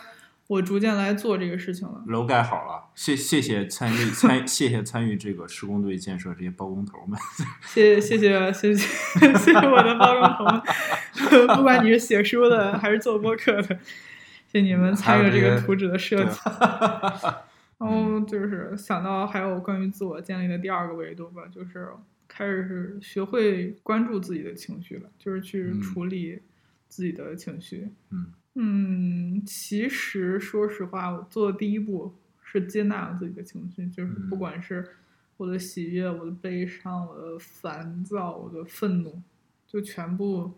[0.52, 2.04] 我逐渐来做这个事情了。
[2.08, 7.18] 楼盖好了，谢谢谢参与参谢谢参与这个施工队建设这些包工头们。
[7.64, 10.62] 谢谢谢谢谢谢谢谢我的包工头们，
[11.56, 13.80] 不管你是写书的还是做播客的，
[14.46, 16.38] 谢谢你们参与这个图纸的设计。
[17.80, 21.88] 然后就是想到还有关于自我建立的第二个维度吧，就是
[22.28, 26.42] 开始是学会关注自己的情绪了，就是去处理
[26.90, 27.88] 自己的情绪。
[28.10, 28.20] 嗯。
[28.20, 28.34] 嗯，
[29.46, 34.86] 其实说实话，我做的第一步是接纳了自己的情绪，就是不管是
[35.38, 39.22] 我的喜悦、我的悲伤、我的烦躁、我的愤怒，
[39.66, 40.52] 就全部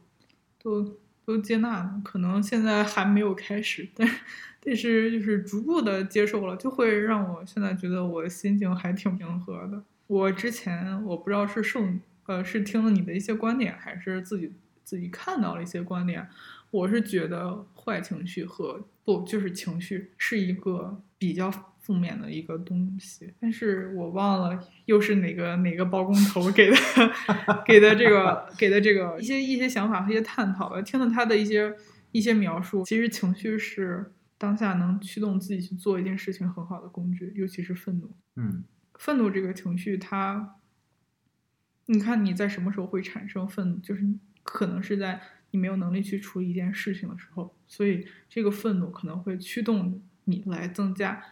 [0.62, 2.01] 都都接纳了。
[2.03, 4.10] 可能现在还没有开始，但
[4.60, 9.84] 但是就是逐步的接受了，就会让我现在觉得我心情还挺平和的。
[10.08, 11.88] 我之前我不知道是受
[12.25, 14.51] 呃是听了你的一些观点，还是自己
[14.84, 16.27] 自己看到了一些观点。
[16.73, 26.75] 我是觉得坏情绪和不就是情绪是一个比较负面的一个东西，但是我忘了又是哪个哪个包工头给的
[27.63, 30.81] 给的这个给的这个一些一些想法和一些探讨吧。
[30.81, 31.71] 听了他的一些
[32.12, 38.15] 一些描述，其实情绪是当下能驱动自己去做一件事情很好的工具，尤其是愤怒。
[38.36, 38.63] 嗯，
[38.95, 40.55] 愤怒这个情绪，它，
[41.86, 43.77] 你看你在什么时候会产生愤怒？
[43.77, 44.03] 就是
[44.41, 45.21] 可能是在。
[45.54, 51.24] 你没有能力去处理一件事情的时候，所以这个愤怒可能会驱动你来增加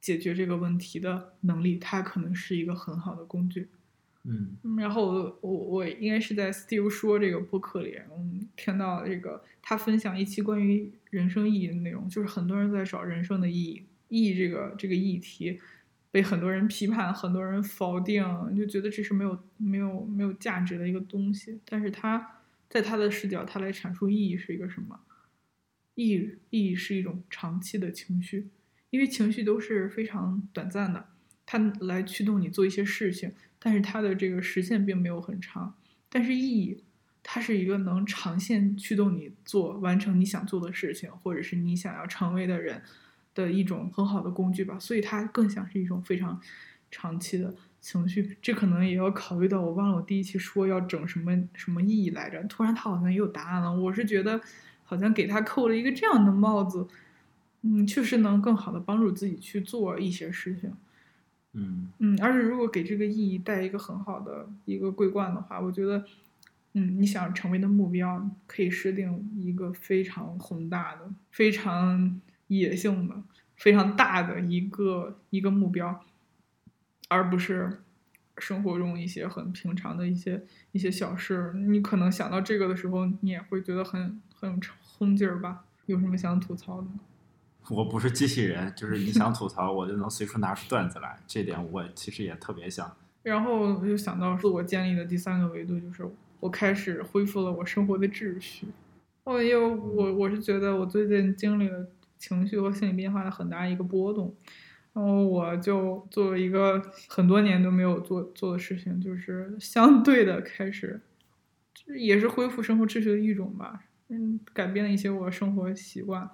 [0.00, 3.68] 解决这个问题的能力，它可能是一个很好的工具。
[4.22, 15.58] 嗯，然后我我应该是在 Steve 说这个播客里，嗯，听到这个他分享一期关于人生意义的内容，就是很多人在找人生的意义，意义这个这个议题
[16.12, 18.24] 被很多人批判，很多人否定，
[18.56, 22.38] 就觉得这是没有没有没有价值的一个东西，但是他。
[22.72, 24.98] 在他的视角，他来阐述意义是一个什么？
[25.94, 28.48] 意义意义是一种长期的情绪，
[28.88, 31.08] 因为情绪都是非常短暂的，
[31.44, 35.74] 它来驱动你做一些事情，但是它的这个时限并没有很长。
[36.08, 36.82] 但是意义，
[37.22, 42.82] 它是一个能长线驱动你做完成你想做的事情，或者是你想要成为的人
[43.34, 44.78] 的一种很好的工具吧。
[44.78, 46.40] 所以它更像是一种非常
[46.90, 48.38] 长期的情绪。
[48.40, 52.42] 这可能也要考虑到，我忘了我第一期说要整什么什么意义来着。
[52.44, 53.70] 突然他好像也有答案了。
[53.70, 54.40] 我是觉得
[54.84, 56.88] 好像给他扣了一个这样的帽子，
[57.60, 60.72] 嗯，确实能更好的帮助自己去做一些事情。
[61.54, 66.02] 嗯嗯，而且如果给这个意义带一个很好的一个桂冠的话，我觉得，
[66.72, 73.22] 嗯，你想成为的目标可以设定一个非常宏大的、非常野性的、
[73.56, 76.02] 非常大的一个一个目标，
[77.12, 77.82] 而不是
[78.38, 81.52] 生活中一些很平常的一些一些小事。
[81.54, 85.64] 你可能想到这个的时候，你也会觉得很很冲劲儿吧？
[85.86, 87.00] 有什么想吐槽的吗？
[87.70, 91.18] 我不是机器人，就是你想 吐槽，我就能随处拿出段子来。
[91.26, 92.90] 这点我其实也特别想。
[93.22, 96.04] 然后我就想到自我建立的第三个维度，就是
[96.40, 98.66] 我开始恢复了我生活的秩序。
[99.24, 101.86] 哦，因为我我是觉得我最近经历了
[102.18, 104.34] 情绪和心理变化的很大一个波动，
[104.94, 111.00] 然后我就做了一个很多年都没有做做的事情，就是相对的开始，
[111.86, 113.84] 也是恢复生活秩序的一种吧。
[114.08, 116.28] 嗯，改变了一些我生活习惯。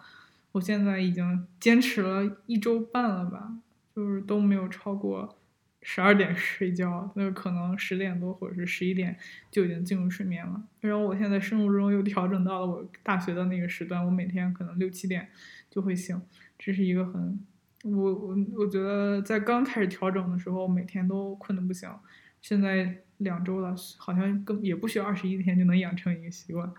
[0.53, 3.53] 我现在已经坚持了一周半了吧，
[3.94, 5.38] 就是都没有超过
[5.83, 9.16] 十二点睡觉，那可能十点多或者是十一点
[9.53, 10.61] 就已经进入睡眠了。
[10.81, 15.29] 然后我现在生物钟又调整到了我大学的那个时段，我每天可能六七点
[15.71, 16.21] 就会醒，
[16.59, 17.38] 这是一个很
[17.84, 21.88] 我我我觉得在刚开始调整的时候，每天都困得不行，
[22.40, 26.70] 现在两周了，好像更也不需要二十一天就能养成一个习惯。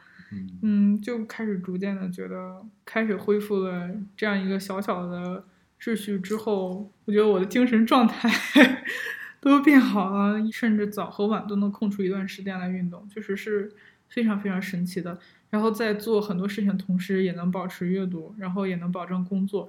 [0.62, 5.44] 嗯，就开始逐渐的觉得，开始恢复了这样一个小小的
[5.82, 8.30] 秩序之后，我觉得我的精神状态
[9.42, 13.72] 都变好了，甚至早和晚都能空出一段时间来运动，确实是
[14.08, 15.18] 非常非常神奇的。
[15.50, 19.68] 然后在做很多事情同时，也能保持阅读，然后也能保证工作，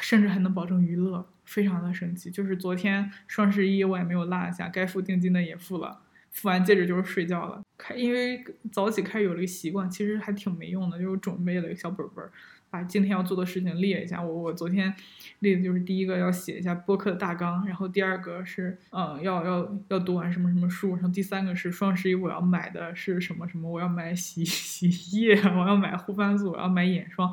[0.00, 2.30] 甚至还能保证娱乐，非常的神奇。
[2.30, 6.00] 就是昨天双十一我也没有落下，该付定金的也付了。
[6.30, 12.32] 付完戒指就是睡觉了，开因为早起开始有了个习惯，其实还挺没用的，就准备了一个小本本儿，
[12.72, 14.22] 把今天要做的事情列一下。
[14.22, 14.92] 我我昨天
[15.40, 27.30] 列的就是第一个要写一下播客的大纲，然后第二个是嗯要要要读完什么什么书，然后第三个是双十一我要买的是什么什么，我要买洗 洗衣液，我要买护发素，我要买眼霜，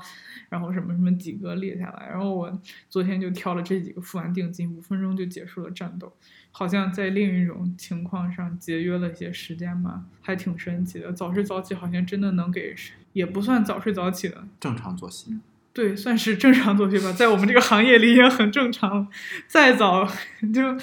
[0.49, 6.12] 然后什么什么几个列下来，然后我昨天就挑了这几个，付完定金五分钟就结束了战斗。
[6.52, 11.13] 好像在另一种情况上节约了一些时间吧，还挺神奇的。
[11.13, 12.75] 早睡早起好像真的能给，
[13.20, 15.38] 也不算早睡早起的正常作息。
[15.74, 19.08] 对，算是正常作息吧，在我们这个行业里也很正常。
[19.48, 20.06] 再早
[20.54, 20.78] 就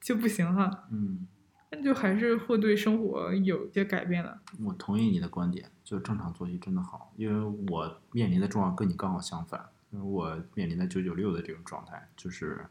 [0.00, 0.84] 就不行了。
[0.90, 1.26] 嗯，
[1.70, 4.38] 那就还是会对生活有些改变的。
[4.64, 12.66] 我同意你的观点，就正常作息真的好，因为我面临的状况跟你刚好相反，因为我面临的九九六的这种状态，就是。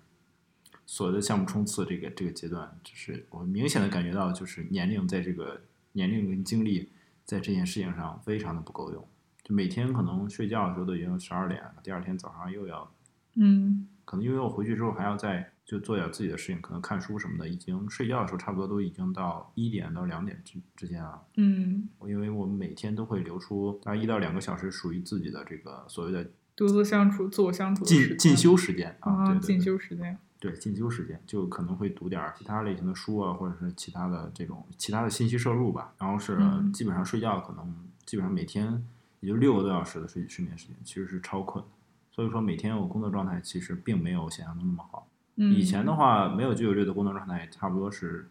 [0.88, 5.62] 所谓的项目冲刺这个这个阶段，就是我明显的感觉到，就是年龄在这个
[5.94, 6.92] 年龄跟精力
[7.26, 9.08] 在这件事情上非常的不够用。
[9.44, 12.92] 就每天可能睡觉的时候都已经十二点了，第二天早上又要，
[13.36, 21.22] 嗯，可能因为我回去之后还要再就做点自己的事情，可能看书什么的，已经睡觉的时候差不多都已经到一点到两点之之间了。
[21.38, 30.18] 嗯，因为我们每天都会留出大概一到两个小时属于自己的这个所谓的独自相处、自我相处进进修时间啊，对进修时间。
[30.40, 35.94] 对进修时间，就可能会读点其他类型的书啊，或者是其他的这种其他的信息摄入吧。
[35.98, 36.38] 然后是
[36.74, 37.74] 基本上睡觉，可能
[38.06, 38.86] 基本上每天
[39.22, 41.64] 也就六个多小时的睡睡眠时间，其实是超困。
[42.12, 45.08] 所以说每天我工作状态其实并没有想象中那么好。
[45.36, 48.30] 以前的话没有九九六的工作状态，差不多是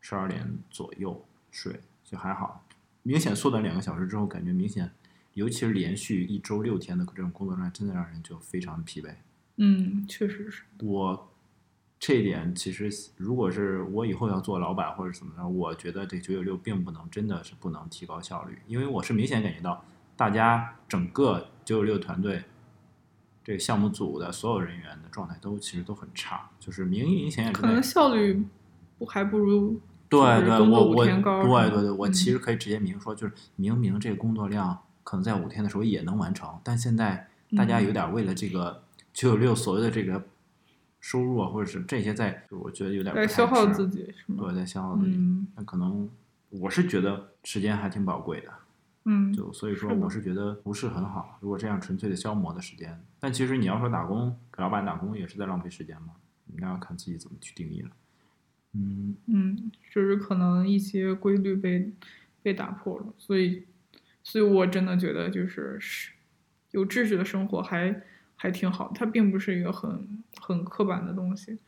[0.00, 2.64] 十二点左右睡就还好。
[3.02, 4.92] 明显缩短两个小时之后，感觉明显，
[5.34, 9.14] 尤其是连续一周六天的这种工作状态，真的让人就非常疲惫。
[9.58, 10.64] 嗯，确实是。
[10.80, 11.26] 我。
[12.00, 19.84] 这一点其实，如果是我以后要做老板或者怎么着，我觉得这九九六并不能真的是不能提高效率，因为我是明显感觉到
[20.16, 22.44] 大家整个九九六团队
[23.42, 28.44] 这个项目组的所有人员的状态都其实都很差，就是明明显可能效率
[28.96, 38.84] 不还不如对对，我我对对对，我其实可以直接明说，就是明明这个工作量可能在五天的时候也能完成，但现在大家有点为了这个
[39.18, 40.24] 九九六所谓的这个。
[41.00, 44.44] 收入啊，或者是这些，在我觉得有点在消耗自己，是吗？
[44.44, 45.16] 对，在消耗自己。
[45.54, 46.10] 那可能
[46.50, 48.52] 我是觉得时间还挺宝贵的。
[49.04, 51.38] 嗯，就所以说，我是觉得不是很好。
[51.40, 56.14] 如果这样纯粹的消磨的时间，但其实你要说打工给老板打工也是在浪费时间嘛，
[56.56, 57.90] 那要看自己怎么去定义了。
[58.72, 61.92] 嗯，嗯，就是可能一些规律被
[62.42, 63.62] 被打破了，所以，
[64.24, 66.10] 所以我真的觉得就是是
[66.72, 68.02] 有秩序的生活还
[68.40, 71.58] 还挺好，它并不是一个很很刻板的东西。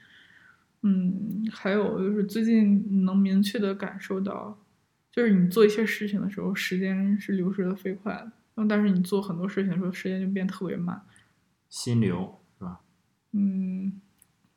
[0.82, 4.56] 嗯，还有就是最近能明确的感受到，
[5.10, 8.22] 就是你做一些事情的时候，时间是流逝的飞快的，
[8.54, 11.02] 然后但是你做很多事情的时候，时间就变特别慢。
[11.68, 12.80] 心流是吧？
[13.32, 14.00] 嗯，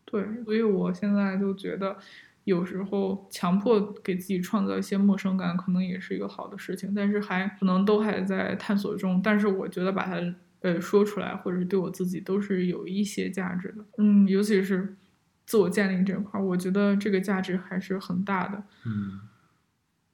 [0.06, 1.98] 对，所以我现在就觉得，
[2.46, 9.22] 有时候强迫给自己创造一些陌生感，可能也是一个好的事情，但是还可能都还在探索中。
[9.22, 13.86] 但是我觉得把它呃说出来，或者是对我自己都是有一些价值的。
[14.00, 14.96] 嗯，尤其是
[15.46, 18.64] 自我建立这块儿，我觉得这个价值还是很大的。
[18.86, 19.20] 嗯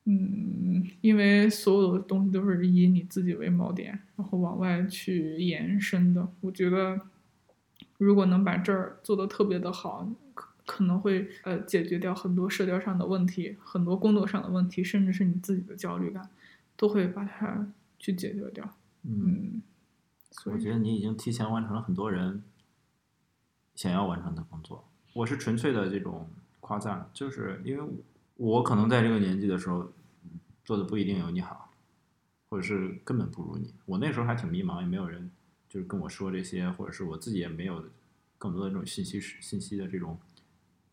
[0.05, 6.27] 嗯，因为所有的东西都是以你自己为锚点，然后往外去延伸的。
[6.41, 6.99] 我觉得，
[7.99, 16.27] 如果能把这儿做得特别的好，可可能会呃解决掉很多社交上的问题，很多工作上的问题，甚至是你自己的焦虑感，
[16.75, 18.67] 都会把它去解决掉。
[19.03, 19.61] 嗯，
[20.45, 22.43] 我觉得你已经提前完成了很多人
[23.75, 24.87] 想要完成的工作。
[25.13, 26.29] 我是纯粹的这种
[26.59, 27.93] 夸赞，就是因为
[28.35, 29.91] 我可能在这个年纪的时候
[30.63, 31.71] 做的不一定有你好，
[32.49, 33.73] 或者是根本不如你。
[33.85, 35.29] 我那时候还挺迷茫，也没有人
[35.67, 37.83] 就是跟我说这些，或者是我自己也没有
[38.37, 40.17] 更多的这种信息信息的这种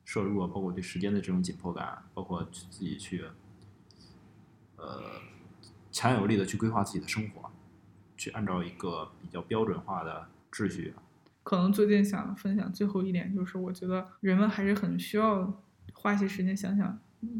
[0.04, 3.24] 摄入啊，包括对时间的这种紧迫感，包括自己去
[4.76, 5.20] 呃
[5.92, 7.45] 强有力的去规划自己的生活。
[8.16, 10.94] 去按照一个比较标准化的秩序。
[11.42, 15.62] 可能最近想分享最后一点就是，我觉得人们还是很需要
[15.92, 16.98] 花些时间想想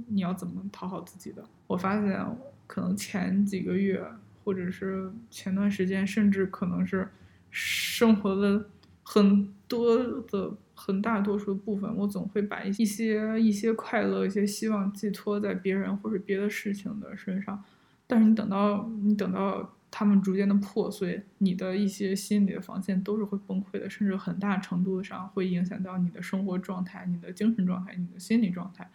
[0.08, 1.44] 你要怎么讨好自己的。
[1.66, 4.04] 我发现可能前几个月，
[4.44, 7.08] 或者是前段时间，甚至可能是
[7.50, 8.66] 生活的
[9.02, 17.64] 很多的很大多数的部分，我总会把一些一些快乐、一些希望寄托在别人或者别的事情的身上。
[18.06, 28.90] 但是你等到你等到他们逐渐的破碎，你的一些心理的防线都是会崩溃的，甚至很大程度上会影响到你的生活状态、你的精神状态、你的心理状态。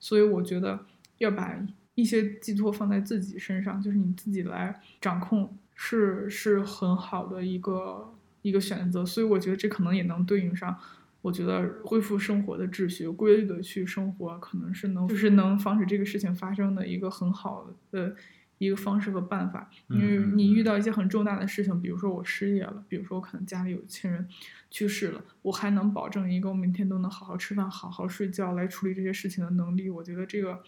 [0.00, 0.86] 所以我觉得
[1.18, 1.56] 要把
[1.94, 9.04] 一些寄托放在自己身上，就是你自己来掌控，是是很好的一个一个选择。
[9.04, 10.78] 所以我觉得这可能也能对应上。
[11.20, 18.16] 我觉得恢复生活的秩序、规律的去生活，可能是能就是能防止这个事情发生的一个很好的
[18.64, 19.70] 一个方式和办法。
[19.88, 24.28] 因为你遇到一些很重大的事情，比如说我失业了，比如说我可能家里有亲人
[24.70, 29.90] 去世了，我还能保证一个我每天都能好好吃饭、好好睡觉来处理这些事情的能力。
[29.90, 30.62] 我觉得这个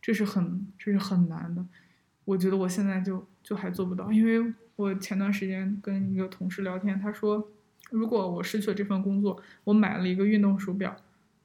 [0.00, 1.64] 这是很这是很难的。
[2.24, 7.50] 我觉得我现在就就还做不到，因为我前段时间跟一个同事聊天，他说。
[7.90, 10.94] 如果我失去了这份工作，我买了一个运动手表，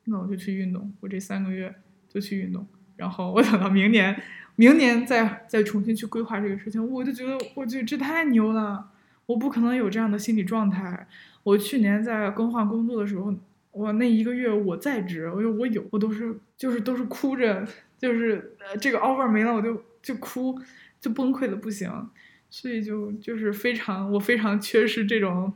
[0.03, 1.73] 那我就去运动，我这三个月
[2.09, 2.67] 就去运动，
[2.97, 4.21] 然后我等到明年，
[4.55, 8.91] 明年再再重新去规划这个事情，我就觉得，我觉得这太牛了，
[9.25, 11.07] 我不可能有这样的心理状态。
[11.43, 13.33] 我去年在更换工作的时候，
[13.71, 20.59] 我那一个月我在职，我有我有，我都是就是都是哭着，就是呃这个 offer 没了，我就就哭，
[21.01, 22.09] 就崩溃的不行，
[22.49, 25.53] 所以就就是非常我非常缺失这种。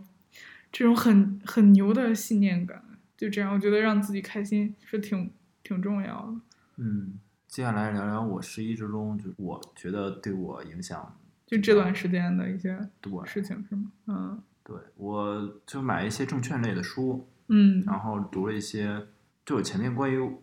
[0.70, 2.84] 这种很很牛的信念感，
[3.16, 5.32] 就这样，我觉得让自己开心是挺
[5.64, 6.41] 挺重要的。
[6.76, 7.14] 嗯，
[7.48, 13.91] 接下来聊聊我十一之中，就我觉得对我影响，就这段时间的一些对事情是吗？
[14.08, 19.08] 嗯，对，我就买一些证券类的书，嗯，然后读了一些，
[19.45, 20.38] 就我前面关于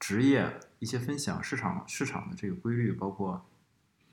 [0.00, 3.46] 职业一些分享，市场市场的这个规律，包括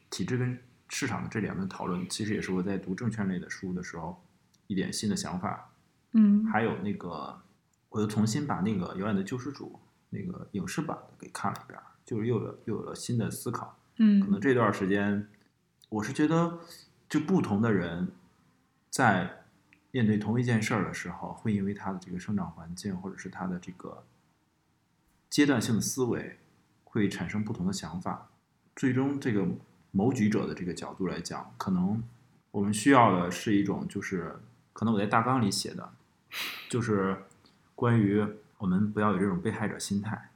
[0.10, 4.24] 体制跟市场的这两个讨论，其实也是我在读证券类的书的时候。
[4.68, 5.72] 一点新的想法，
[6.14, 7.38] 嗯，还有那个，
[7.89, 9.74] 我又重新把那个《遥远的救世主》
[10.10, 13.78] 那个影视版的给看了一遍，就是又有又有了新的思考。
[13.97, 15.28] 嗯，可能这段时间，
[15.89, 16.60] 我是觉得，
[17.10, 18.12] 就不同的人
[18.89, 19.43] 在
[19.91, 24.04] 面对同一件事儿的时候，会因为他的这个生长环境，或者是他的这个
[25.30, 26.39] 阶段性的思维，
[26.84, 28.30] 会产生不同的想法。
[28.76, 29.47] 最终，这个
[29.91, 32.01] 谋局者的这个角度来讲，可能
[32.51, 34.39] 我们需要的是一种就是。
[34.76, 35.88] 可能我在大纲里写的，
[36.68, 37.16] 就是
[37.76, 38.26] 关于
[38.58, 40.32] 我们不要有这种被害者心态，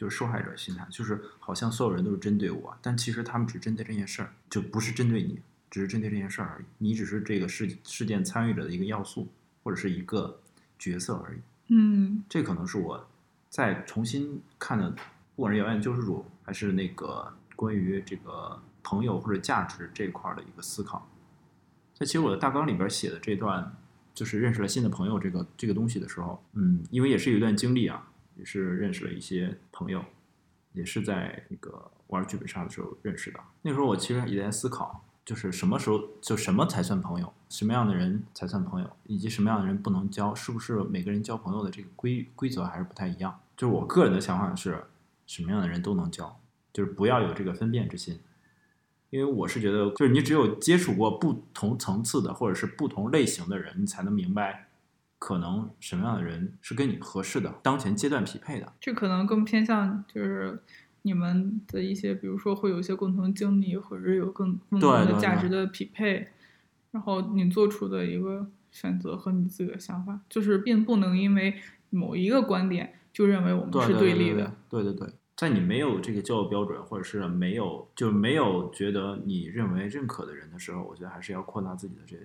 [0.00, 5.38] 就是受害者心态，就是好像所有人都是针对我，但其实他们只针对这件事儿，就不是针对你，
[5.70, 6.64] 只是针对这件事儿而已。
[6.78, 9.28] 你只是这个事事件参与者的一个要素，
[9.62, 10.40] 或者是一个
[10.78, 11.38] 角色而已。
[11.68, 13.06] 嗯，这可能是我
[13.50, 14.88] 再重新看的，
[15.36, 21.06] 不管是《遥远救世主》还是那个关于这个朋友或者价值这块儿的一个思考。
[21.92, 23.76] 在其实我的大纲里边写的这段，
[24.14, 28.09] 就是认识了新的朋友这个这个东西的时候，嗯，因为也是有一段经历啊，
[28.40, 30.02] 也是认识了一些朋友，
[30.72, 33.38] 也是在那个玩剧本杀的时候认识的。
[33.60, 43.38] 那时候我其实也在思考，就是什么时候就什么才算朋友，什么样的人才算朋友，以及什么样的人不能交，是不是每个人交朋友的这个规规则还是不太一样？
[43.56, 44.82] 就是我个人的想法是，
[45.26, 46.40] 什么样的人都能交，
[46.72, 48.18] 就是不要有这个分辨之心。
[49.10, 54.69] 因为我是觉得，就是你只有接触过不同层次的或者是不同类型的人，你才能明白，
[55.20, 58.72] 可能什么样的人是跟你合适的，当前阶段匹配的。
[58.80, 60.62] 这可能更偏向就是
[61.02, 66.28] 你们的一些，比如说会有一些共同经历，或者有更更多的价值的匹配，
[66.92, 71.54] 然后你做出的一个选择和你自己的想法，就是并不能因为
[71.90, 74.56] 某一个观点就认为我们对是对对立的。
[74.70, 82.16] 对对对对，在你没有这个交友标准，或者是没有就没有觉得你认为认可的人的时候，我觉得还是要扩大自己的这，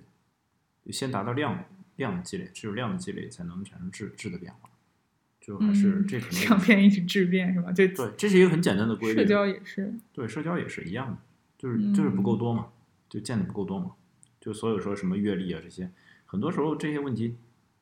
[0.90, 1.64] 先达到量
[1.96, 4.70] 量的积累，只有量的积累才能产生质质的变化。
[5.40, 7.70] 就还是嗯，这可能量变一直质变是吧？
[7.72, 9.20] 这对，这是一个很简单的规律。
[9.20, 11.18] 社交也是，对，社交也是一样的，
[11.56, 12.68] 就是就是不够多嘛，
[13.08, 13.92] 就见的不够多嘛，
[14.40, 15.90] 就所有说什么阅历啊这些，
[16.24, 17.36] 很多时候这些问题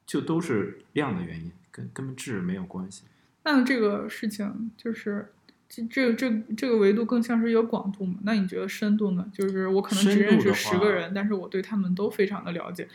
[0.05, 3.05] 就都是量的原因，跟跟质没有关系。
[3.45, 5.31] 那这个事情就是。
[5.67, 8.19] 这这这这个维度更像是一个广度嘛？
[8.23, 9.29] 那你觉得深度呢？
[9.33, 12.87] 就是我可能只认识十个人，但是我对他们都非常的了解，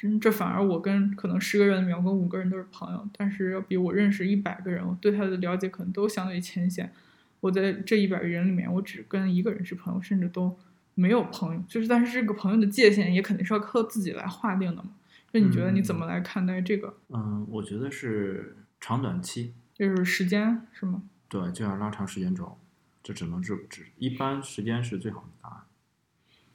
[0.00, 6.92] 这这反而我跟可能十个人里面，我跟五个人都是朋友，但是要比我认识一百个人，我对他的了解可能都相对浅显。
[7.40, 10.56] 我在这一百个人里面，我只跟一个人是朋友，甚至都
[10.94, 11.60] 没有朋友。
[11.66, 14.90] 就是，但是这个朋友的界限也肯定是要靠自己来划定的嘛。
[15.32, 16.94] 那你觉得你怎么来看待这个？
[17.08, 21.02] 嗯，我觉得是长短期，就是时间是吗？
[21.28, 22.56] 对，就要拉长时间轴，
[23.02, 25.60] 就只能是只一般时间是最好的答案，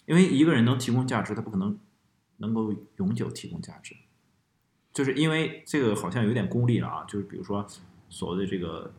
[0.05, 1.77] 因为一个人能提供价值，他不可能
[2.43, 3.95] 能够永久提供价值，
[4.91, 7.65] 就是因为这个好像有点功利了啊，就是比如说
[8.09, 8.93] 所谓的这个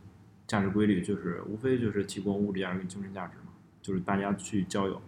[0.47, 5.03] 价值规律，就是无非就是提供物质价值跟精神价值嘛，就是大家去交友，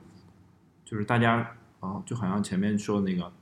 [0.84, 3.32] 就是大家啊，就好像前面说的那个。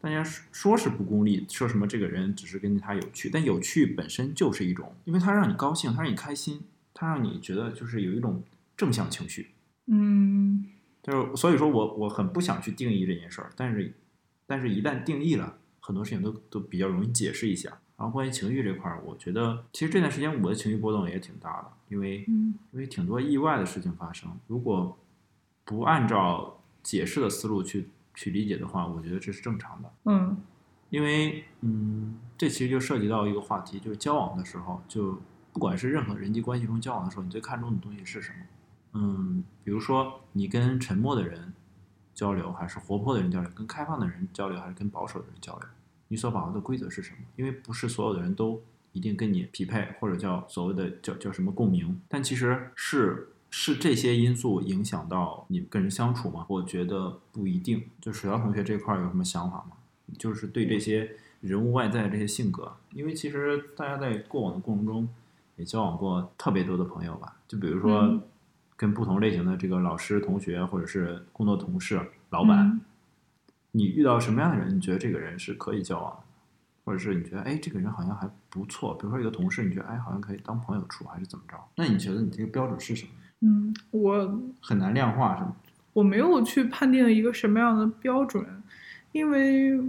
[0.00, 6.60] 大家说是不功利，说什么这个人只是跟他有趣，但有趣本身就是一种，因为他让你高兴，他让你开心，
[6.92, 8.42] 他让你觉得就是有一种
[8.76, 9.52] 正向情绪。
[9.86, 10.66] 嗯，
[11.02, 13.94] 就是所以说我我很不想去定义这件事儿，但是
[14.46, 17.70] 但是一旦定义了，很多事情都都比较容易解释一下。
[17.96, 24.28] 然后关于情绪这块儿，我觉得其实这段时间我的情绪波动也挺大的，因为嗯因为挺多意外的事情发生。
[24.48, 24.98] 如果
[25.64, 29.92] 不按照解释的思路去去理解的话，我觉得这是正常的。
[30.06, 30.36] 嗯
[30.90, 35.20] 因为，嗯，这其实就涉及到一个话题，就是交往的时候，就
[35.52, 38.36] 不管是任何人际关系中交往的时候，你最看重的东西是什么？
[38.92, 41.53] 嗯，比如说你跟沉默的人
[42.14, 45.68] 交流，还是活泼的人交流；跟开放的人交流，还是跟保守的人交流？
[46.08, 47.18] 你所把握的规则是什么？
[47.36, 48.62] 因为不是所有的人都
[48.92, 56.46] 一定跟你匹配，或者叫所谓的叫叫什么共鸣，但其实是是这些因素影响到你跟人相处吗？
[56.48, 57.82] 我觉得不一定。
[58.00, 59.76] 就水瑶同学这块儿有什么想法吗？
[60.18, 61.10] 就是对这些
[61.40, 65.08] 人物外在这些性格，因为其实大家在过往的过程中
[65.56, 68.20] 也交往过特别多的朋友吧，就比如说
[68.76, 72.00] 跟不同类型的这个老师、同学，或者是工作同事、
[72.30, 72.80] 老板，嗯
[73.76, 76.22] 你遇到什么样的人，你觉得这个人是可以交往的，
[76.84, 81.56] 或者是你觉得哎这个人好像还不错，比如说一个同事，你觉得哎好像可以当朋友处，还是怎么着？
[81.76, 83.10] 那你觉得你这个标准是什么？
[83.40, 85.56] 嗯，我很难量化是吗？
[85.92, 88.46] 我没有去判定一个什么样的标准，
[89.10, 89.80] 因为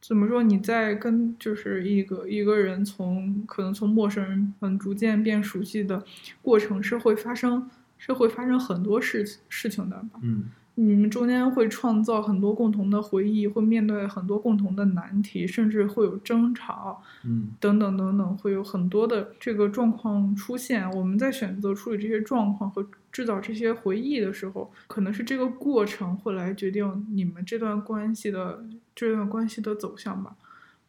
[0.00, 6.02] 怎么说，你在跟就是一个一个人从可能从陌生人嗯逐渐变熟悉的
[6.40, 7.70] 过程是会发生
[8.04, 10.20] 是会发生很多事事情的吧。
[10.22, 10.44] 嗯
[10.76, 17.00] 你们中间会创造很多共同的回忆，会面对很多共同的难题，甚至会有争吵。
[17.24, 20.90] 嗯等等等等，会有很多的这个状况出现。
[20.90, 28.64] 我们在选择处理这些状况和制造这些回忆的时候，可能是这个过程会来决定你们这段关系的
[28.96, 30.34] 这段关系的走向吧。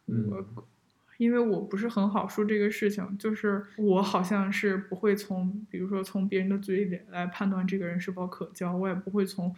[0.08, 0.64] 嗯我
[1.18, 9.54] 因为我不是很好说这个事情，就是我好像是不会从，比如说从别人的嘴里来判断这个人是否可交，我也不会从，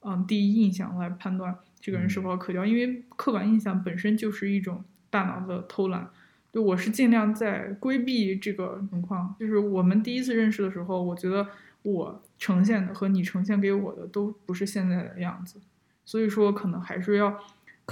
[0.00, 6.10] 嗯，第一印象来判断这个人是否可交，因为刻板印象本身就是一种大脑的偷懒。
[6.52, 11.46] 就我是尽量在规避这个情况，就是我们第一次认识的时候，我觉得
[11.82, 15.60] 我呈现的和你呈现给我的都不是现在的样子，
[16.04, 17.38] 所以说可能还是要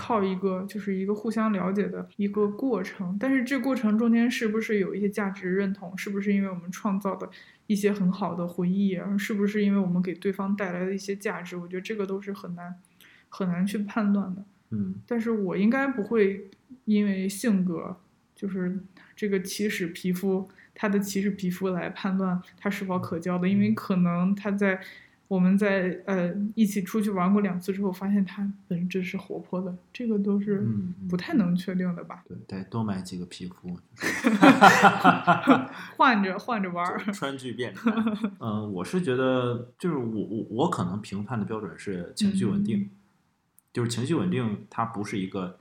[0.00, 5.98] 靠一个就是一个互相了解的一个过程，但是这过程中间是不是有一些价值认同？
[5.98, 7.28] 是不是因为我们创造的
[7.66, 8.96] 一些很好的回忆？
[9.18, 11.56] 是不是因为我们给对方带来的一些价值？
[11.56, 12.76] 我觉得这个都是很难
[13.28, 14.44] 很难去判断的。
[14.70, 16.48] 嗯，但是我应该不会
[16.84, 17.96] 因为性格，
[18.36, 18.78] 就是
[19.16, 24.80] 这个起始皮肤，他的起始皮肤来判断他是否可交的，因为可能他在。
[25.28, 30.66] 我们在呃一起出去玩过两次之后，发现他本质是活泼的，这个都是
[31.08, 32.24] 不太能确定的吧？
[32.26, 33.78] 对，得多买几个皮肤，
[35.96, 37.92] 换着换着玩儿，川剧变 态。
[38.40, 42.88] 嗯，我是觉得，就是我我我可能评判的标准是情绪稳定，
[43.72, 45.58] 就是情绪稳定，它不是一个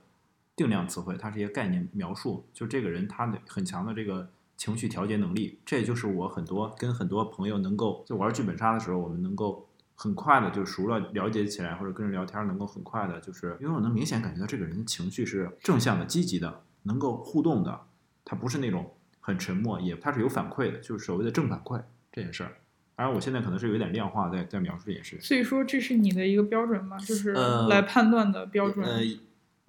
[0.56, 4.30] 定量词汇，它是一个概念描述，就这个人他的很强的这个。
[4.58, 17.80] 情绪调节能力，这也就是我很多跟很多朋友能够就玩剧本杀的时候，我们能够很快的就熟了了解起来，或者跟人聊天能够很快的，就是因为我能明显感觉到这个人的情绪是正向的、积极的，能够互动的，
[18.24, 21.80] 他不是那种很沉默，也他是有反馈的，就是所谓的正反馈
[22.12, 22.56] 这件事儿。
[22.96, 25.20] 当然，我现在可能是有点量化在在描述这件事。
[25.20, 26.98] 所以说，这是你的一个标准吗？
[26.98, 27.32] 就是
[27.68, 28.84] 来判断的标准。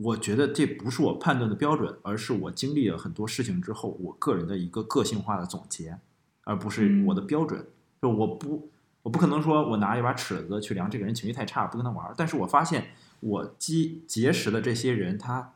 [0.02, 5.98] 我觉得这不是我判断的标准，而是我经历了很多事情之后，我个人的一个个性化的总结，
[6.46, 7.66] 而不是我的标准。
[8.02, 8.70] 就我不，
[9.02, 12.14] 我不可能说我拿一把尺子去量这个人情绪太差，不跟他玩。
[12.16, 15.54] 但是我发现我结结识的这些人，他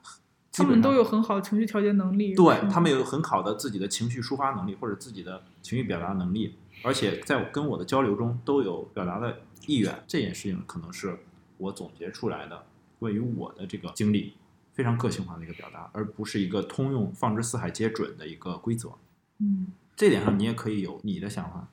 [0.51, 9.37] 他们都有很好的情绪调节能力，对他们有很好的自己的情绪抒发能力或者自己的情绪表达能力，而且在跟我的交流中都有表达的
[9.67, 10.03] 意愿。
[10.05, 11.17] 这件事情可能是
[11.57, 12.65] 我总结出来的。
[13.03, 14.33] 关于我的这个经历，
[14.71, 18.93] 非常个性化的一个表达，而不是一个通用、放之四海皆准的一个规则。
[19.39, 21.67] 嗯，这点上你也可以有你的想法。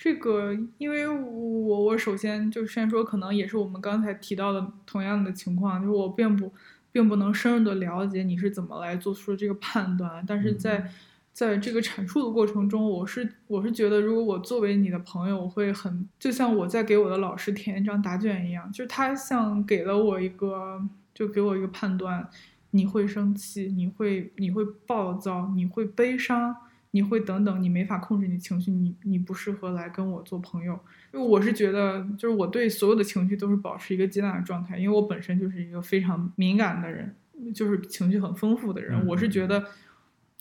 [0.00, 6.50] 这个，因为我我首先就先说，可能也是我们刚才提到的同样的情况，就是我并不
[6.90, 10.90] 并不能深入的了解你是怎么来做出这个判断，但是在。
[11.32, 20.78] 在这个阐述的过程中，我是我是觉得，如果我作为你的朋友，我会很就像我在给我的老师填一张答卷一样，就是他像给了我一个，
[21.14, 22.28] 就给我一个判断，
[22.72, 26.54] 你会生气，你会你会暴躁，你会悲伤，
[26.90, 30.78] 你会等等，你没法控制你情绪，你你不适合来跟我做朋友。
[31.14, 37.16] 因为我是觉得，就是我对所有的情绪都是保持一个接纳的状态，因为我本身就是一个非常敏感的人，
[37.54, 39.64] 就是情绪很丰富的人，我是觉得。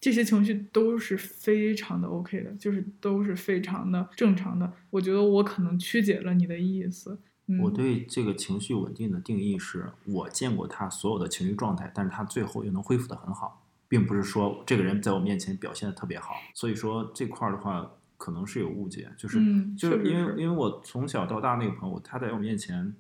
[0.02, 4.74] 这些情绪都是非常的 OK 的，就是都是非常的正常的。
[4.90, 7.20] 我觉得我可能曲解了你的意思。
[7.62, 16.34] 我对这个情绪稳定的定义是，我见过他所有的情绪状态，但是他最后又能恢复的很好，并不是说这个人在我面前表现的特别好。
[16.56, 19.38] 所以说这块儿的话，可能是有误解，就是
[19.76, 22.96] 就是因为因为我从小到大那个朋友，他在我面前，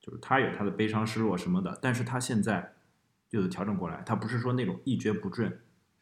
[0.00, 2.72] 就是他有他的悲伤、失落什么的，但是他现在
[3.28, 5.58] 就有调整过来，他不是说那种一蹶不振。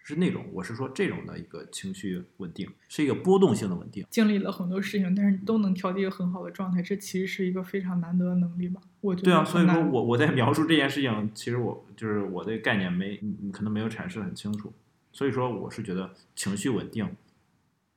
[0.07, 4.05] 是那种，我是说这种的一个情绪稳定，是一个波动性的稳定。
[4.11, 8.83] 经历了很多事情，但是都能调节一个很好的状态，这其实是一个非常难得的能力吧？
[9.01, 9.25] 我觉得。
[9.25, 13.19] 对啊，所以说我我在描述这件事情，其实我就是我的概念没，
[13.51, 14.71] 可能没有阐释的很清楚。
[15.11, 17.09] 所以说，我是觉得情绪稳定，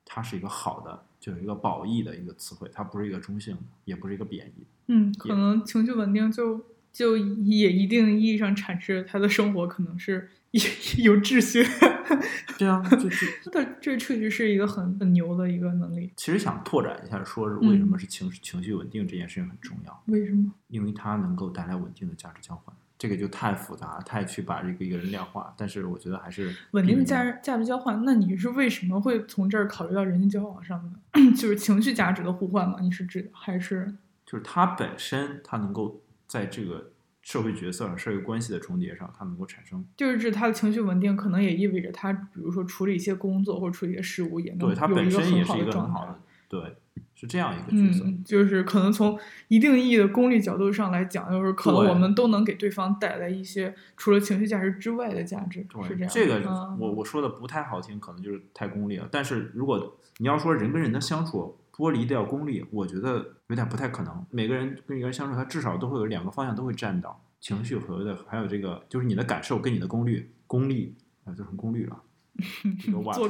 [0.06, 4.66] 它是一个好的，就是一个褒义的一个词汇，它不是一个中性的，也不是一个贬义。
[4.88, 10.30] 嗯，可能情绪稳定就就也一定意义上阐释他的生活可能是。
[11.04, 11.64] 有秩序，
[12.58, 13.10] 对啊，就就，
[13.52, 16.12] 但这确实是一个很很牛的一个能力。
[16.16, 20.04] 其实想拓展一下，说是为什么是情情绪稳定这件事情很重要？
[20.08, 20.52] 为什么？
[20.70, 22.76] 因为它能够带来稳定的价值交换。
[23.00, 25.54] 这个就太复杂，太去把这个一个人量化。
[25.56, 28.04] 但是我觉得还是稳定的价值价值交换。
[28.04, 31.32] 那你是为什么会从这儿考虑到人际交往上呢？
[31.38, 32.80] 就是情绪价值的互换吗？
[32.82, 33.94] 你是指还是？
[34.26, 36.92] 就是它本身，它能够在这个。
[37.28, 46.78] 社会角色、社会关系的重叠上，它能够产生，就是指他的情绪稳定，可能也意味着他，比如说处理一些工作或者处理一些事务，也能对他本身也是一个很好的，对，
[47.16, 48.06] 是这样一个角色。
[48.06, 49.20] 嗯，就是可能从
[49.50, 56.10] 一定意义的功利角度上来讲，就是可能我们都能给对方带来一些除了情绪价值之外的价值，是这样。
[56.14, 59.10] 这个我我说的不太好听，可能就是太功利了。
[59.12, 64.26] 但是如果你要说人跟人的相处，剥离掉功利，我觉得有点不太可能。
[64.32, 72.02] 每个人跟一个人相处，他至少都会有两个方向都会占到情绪和的，还有这个就是你的感受跟你的功率功利啊，就成功率了。
[72.84, 73.28] 这个瓦特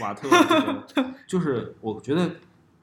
[0.00, 0.28] 瓦特，
[1.26, 2.36] 就是我觉得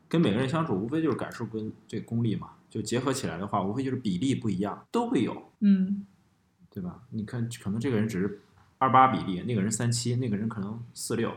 [0.08, 6.06] 跟每个人相处，无非就是感受跟这个功利嘛，就结合起来的话，无非就是比例不一样，都会有，嗯，
[6.70, 7.02] 对吧？
[7.10, 8.42] 你看，可能这个人只是
[8.78, 11.32] 二八比例，那个人三七，那个人可能四六，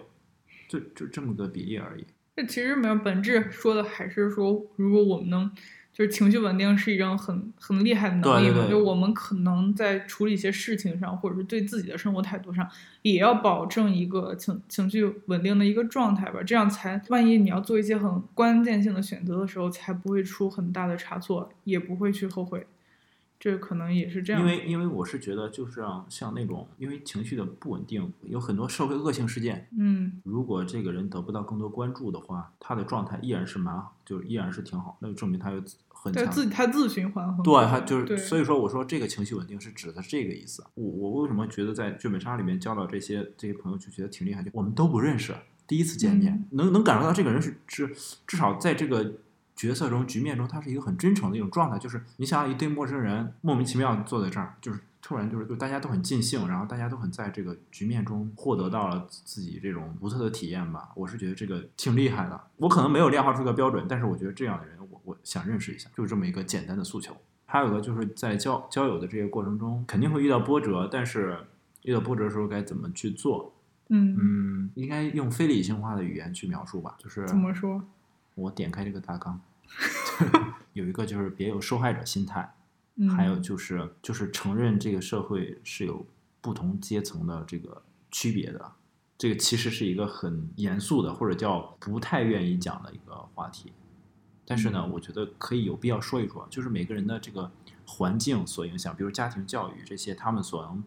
[0.68, 2.04] 就就这么个比例而已。
[2.38, 5.50] 这其实没有本质，说的还是说，如果我们能。
[5.90, 12.64] 就是情绪稳定是一种很很厉害的能力嘛，对对对就我们可能在处理一些事情上，或者是对自己的生活态度上，
[13.02, 22.64] 也要保证一个情情绪稳定的一个状态吧，这样才万一你要做一些很关键性的选择的时候，才不会出很大的差错，也不会去后悔。
[23.40, 24.46] 这可能也是这样因。
[24.46, 29.68] 为因为我是觉得，就是让像那种因为情绪的不稳定，有很多社会恶性事件。
[29.78, 37.42] 嗯如果这个人得不到更多关注的话，他的状态依然是蛮好，就是依然是挺好，那就证明他有很对强自己他自循环很。
[37.42, 40.64] 对，他就是，所以说我说这个情绪稳定是指的是这个意思。
[40.74, 44.42] 我我为什么觉得在剧本杀里面交到这些这些朋友就觉得挺厉害？
[44.42, 45.34] 就我们都不认识，
[45.66, 47.94] 第一次见面，能能感受到这个人是是
[48.26, 49.14] 至少在这个
[49.58, 51.76] 角色中局面中，他是一个很真诚的一种状态。
[51.76, 60.90] 就是你想一堆陌生人莫名其妙坐在这儿，就是突然就是就大家都很尽兴，然后大家都很在这个局面中获得到了自己这种独特的体验吧。
[60.94, 62.40] 我是觉得这个挺厉害的。
[62.58, 67.16] 我可能没有量化出个标准，但是我觉得这样的人，我我想认识一下，就是这么一个简单的诉求。
[67.44, 71.36] 还有一个就是在交交友的这个过程中，肯定会遇到波折，但是
[71.82, 73.52] 遇到波折的时候该怎么去做？
[73.88, 76.94] 嗯，嗯，应该用非理性化的语言去描述吧。
[76.98, 77.82] 就是怎么说？
[78.38, 79.40] 我点开这个大纲，
[80.72, 82.54] 有一个就是别有受害者心态，
[82.94, 86.06] 嗯，还有就是就是承认这个社会是有
[86.40, 88.72] 不同阶层的这个区别的。
[89.18, 93.72] 这个其实是一个很严肃的，或者叫不太愿意讲的一个话题。
[94.46, 97.50] 但是呢，我觉得可以有必要说一说，就是每个人的这个
[97.84, 100.84] 环境所影响，比如家庭教育这些，他们所能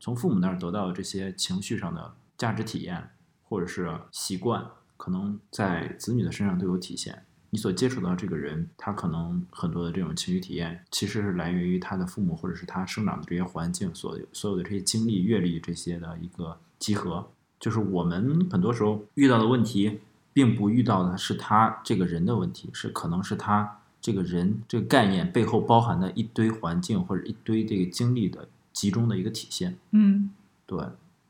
[0.00, 3.10] 从父母那儿得到的这些情绪上的价值体验，
[3.42, 4.66] 或者是习惯，
[5.02, 7.24] 可能在子女的身上都有体现。
[7.50, 17.28] 你所接触到这个人，他可能很多的这种情绪体验，其实是来源于他的父母或者是他生长的这些环境所有所有的这些经历、阅历这些的一个集合。
[17.58, 19.98] 就是我们很多时候遇到的问题，
[20.32, 29.76] 并不遇到的是他这个人的问题，是可能是他这个人这个概念背后包含的一堆环境或者一堆这个经历的集中的一个体现。
[29.90, 30.30] 嗯
[30.64, 30.78] 对，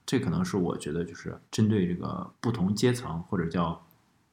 [0.05, 3.85] 这可能是我觉得就是针对这个不同阶层或者叫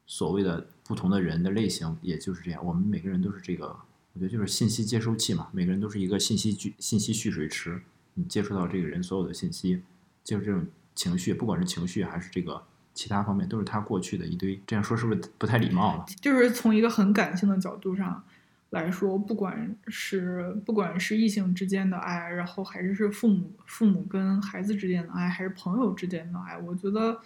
[0.05, 2.65] 所谓的不同的人的类型，也就是这样。
[2.65, 3.67] 我们每个人都是这个，
[4.13, 7.82] 我觉得就是信息接收器嘛，每个人都是一个信息聚信息蓄水池，
[8.15, 9.84] 你接触到这个人所有的信息，
[10.24, 10.65] 就是这种
[10.95, 12.63] 情绪，不管是情绪还是这个
[12.95, 14.59] 其他方面，都是他过去的一堆。
[14.65, 16.05] 这样说是不是不太礼貌了？
[16.20, 18.24] 就是从一个很感性的角度上
[18.72, 27.20] 来说，不管是不管是异性之间的爱，然后还是是父母父母跟孩子之间的爱，还是朋友之间的爱，我觉得，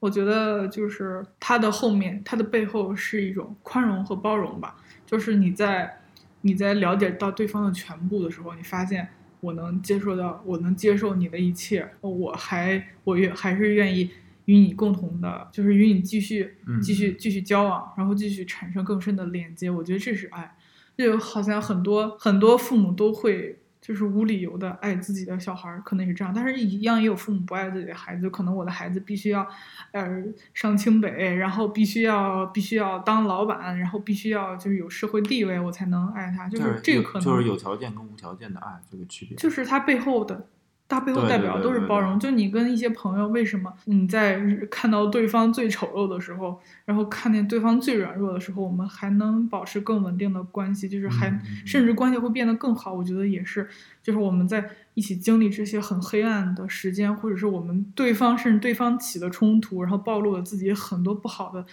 [0.00, 4.76] 我觉得就是它的后面，它的背后是一种宽容和包容吧。
[5.06, 6.00] 就是你在
[6.40, 9.06] 你在了解到对方的全部的时候，你发现
[9.38, 14.10] 我能接受到，我能接受你的一切，我还我愿还是愿意
[14.46, 19.70] 与你共同的，就是与你继续嗯继续继续交往，然后继续产生更深的连接。
[19.70, 20.52] 我觉得这是爱。
[21.00, 29.46] 就好像很多很多父母都会就是无理由的爱自己的小孩儿，可能是这样，但是一样也有父母不爱自己的孩子，可能我的孩子必须要，
[29.92, 30.22] 呃，
[30.52, 39.34] 上清北，然后必须要必须要当老板，然后必须要就是有社会地位，我才能爱他，就是这个可能就是有条件跟无条件的爱这个区别。
[39.36, 40.46] 就是他背后的，
[40.90, 42.18] 他背后代表都是包容。
[42.18, 51.30] 就你跟一些朋友，为什么你在看到对方最丑陋的时候，然后看见对方最软弱的时候，我们还能保持更稳定的关系，就是还、
[51.64, 52.92] 甚至关系会变得更好。
[52.92, 53.68] 我觉得也是，
[54.02, 61.64] 就是我们在一起经历这些很黑暗的时间，或者是我们对方甚至对方起了冲突，然后暴露了自己很多不好的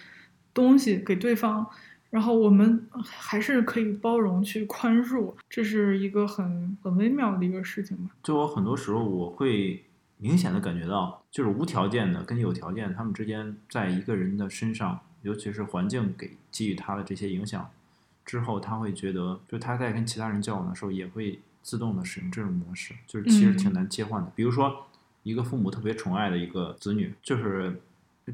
[0.53, 1.67] 东西给对方。
[2.09, 8.11] 然后我们还是可以包容、去宽恕，这是一个很很微妙的一个事情吧。
[8.23, 9.83] 就我很多时候我会
[10.17, 17.69] 明显的感觉到，就是无条件的跟有条件，他们之间在一个人的身上，尤其是环境给给予他的这些影响
[18.25, 24.31] 之后，他会觉得，就他在跟其他人交往的时候，也会自动的使用这种模式，就是其实挺嗯难切换的。
[24.33, 24.87] 比如说，
[25.23, 27.81] 一个父母特别宠爱的一个子女，就是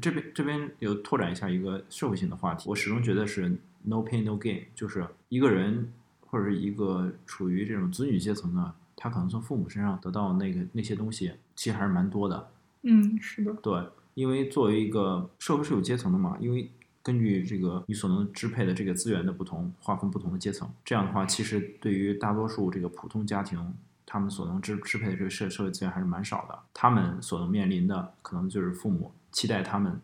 [0.00, 3.48] 这边这边有拓展一下一个社会性的话题，我始终觉得是
[3.82, 12.50] no pain no gain，就是一个人或者是一个处于这种子女阶层的，他可能从父母身上得到那个那些东西，其实还是蛮多的。
[12.82, 13.82] 嗯，是的，对，
[14.14, 16.68] 因为作为一个社会是有阶层的嘛，因为
[17.02, 20.68] 根据这个你所能支配的这个资源的不同，划分不同的阶层。
[20.84, 23.74] 这样的话，其实对于大多数这个普通家庭，
[24.04, 26.58] 他们所能支支配的这个社社会资源还是蛮少的。
[26.72, 30.00] 他们所能面临的，可能就是父母期待他们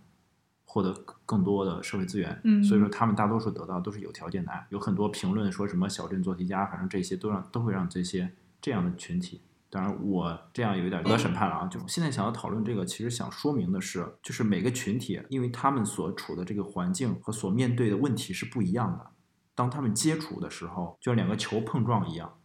[0.67, 0.93] 获得
[1.25, 4.67] 更多的社会资源，嗯所以说他们大多数得到都是有条件的爱。
[4.69, 9.41] 有很多评论说什么小镇做题家，反正这些都让都会让这些这样的群体。
[9.73, 11.67] 当然，我这样有一点道德审判了啊！
[11.69, 19.11] 就现在想要讨论这个，其实想说明的是，就是每个群体，因为他们所处的这个环境和所面对的问题是不一样的，
[19.55, 22.41] 当他们接触的时候，就像两个球碰撞一样，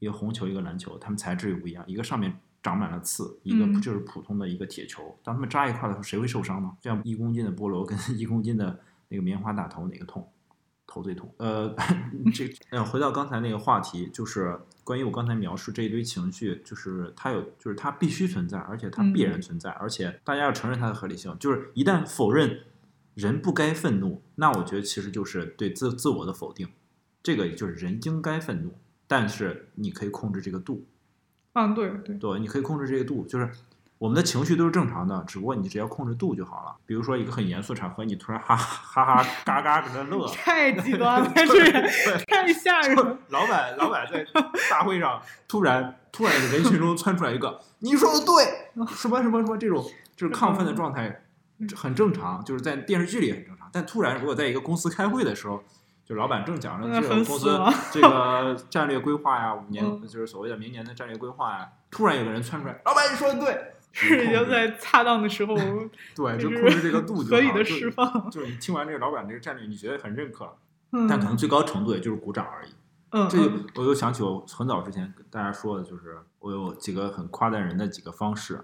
[0.00, 5.16] 一个红球，一个篮球，它们材质又不一样，一个上面长满了刺，一个不就是普通的一个铁球。
[5.22, 6.70] 当它们扎一块的时候，谁会受伤呢？
[6.80, 10.26] 这样一公斤的菠萝跟一公斤的那个棉花大头哪个痛？
[10.86, 11.32] 头最痛。
[11.38, 11.74] 呃，
[12.32, 21.36] 这呃，回到刚才那个话题，就是关于我刚才描述这一堆情绪，就是它有，就是它必须存在，而且它必然存在，而且大家要承认它的合理性。
[21.38, 22.60] 就是一旦否认
[23.14, 26.68] 人不该愤怒，那我觉得其实就是对自自我的否定。
[27.22, 28.74] 这个就是人应该愤怒，
[29.06, 30.86] 但是你可以控制这个度。
[31.54, 33.48] 啊，对对，对，你可以控制这个度，就是
[33.96, 36.76] 我们的情绪都是正常的，只不过你只要控制度就好了。
[36.84, 41.90] 比如说一个很严肃的场合，你突然哈哈哈哈嘎嘎搁那乐， 太极端了， 这人
[42.26, 43.18] 太吓人了。
[43.28, 44.26] 老板老板在
[44.68, 48.44] 大会上突然突然人群中窜出来一个，你说的对，
[48.96, 49.82] 什么什么什么这种
[50.16, 51.22] 就是亢奋的状态
[51.76, 53.70] 很正常，就是在电视剧里也很正常。
[53.72, 55.62] 但突然如果在一个公司开会的时候，
[56.04, 57.58] 就老板正讲着这个公司
[57.90, 65.56] 这个战略规划呀，五年嗯就是所谓的明年的战略规划呀，突然有个人窜出来，老板你说的对， 是要在 恰当的时候
[66.14, 68.30] 对，就就是控制这个度就合理的释放。
[68.30, 70.56] 就是你听完这个老板这个战略，你觉得很认可，
[70.92, 72.70] 嗯，但可能最高程度也就是鼓掌而已。
[73.10, 73.38] 嗯，这
[73.76, 78.60] 我又想起我很早之前跟大家说的，就是我有几个很夸赞人的几个方式，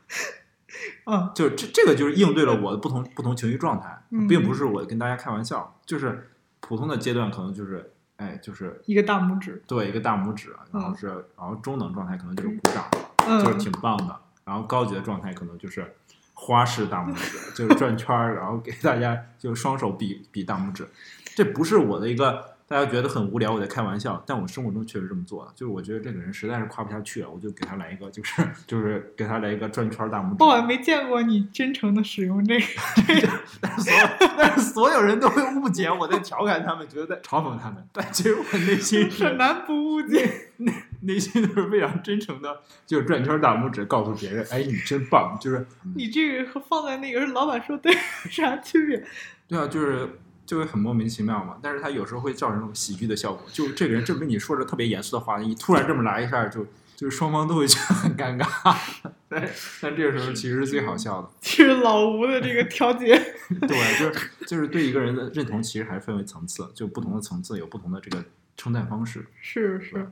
[1.07, 6.31] 嗯就是这这个就是应对了我的不同不同情绪状态，嗯并不是我跟大家开玩笑，就是
[6.61, 8.81] 普通的阶段可能就是哎就是。
[8.87, 10.97] 一个大拇指，对一个大拇指，然后嗯。
[10.97, 11.07] 是
[11.37, 12.85] 然后中等状态可能就是鼓掌，
[13.27, 15.95] 嗯，就是挺棒的，然后高级的状态可能就是
[16.35, 20.89] 花式大拇指，就是转圈儿，然后给大家就双手比比大拇指。
[21.35, 25.51] 这不是我的一个大家觉得很无聊，我在开玩笑，但我生活中确实这么做的。
[25.57, 30.45] 就是我觉得这个人实在是夸不下去了，我就给他来一个，就是就是给他来一个转圈大拇指。
[30.45, 32.67] 我还没见过你真诚的使用这个。
[33.61, 34.09] 但是所有
[34.39, 40.31] 但是所有人都会误解我在调侃他们，觉得在嘲讽他们，但其实我内心 是很难不误解。
[40.59, 45.67] 内内心都是非常真诚的，就是转圈大拇指告诉别人，哎，你真棒，就是
[45.97, 49.05] 你这个和放在那个老板说对有啥区别？
[49.49, 50.09] 对啊，就是
[50.51, 51.57] 就会很莫名其妙嘛。
[51.63, 58.77] 但是他有时候会造成这种喜剧的效果，就这个人正跟你说着特别严肃的话，你突然这么来一下，就就是双方都会觉得很尴尬。
[59.29, 59.49] 但
[59.81, 63.15] 但这个时候其实是最好笑的，其 实老吴的这个调节，
[63.69, 68.25] 对，就是就是对一个人的认同其实还是分为层次，就不同的层次有不同的这个
[68.57, 69.25] 称赞方式。
[69.41, 70.11] 是是，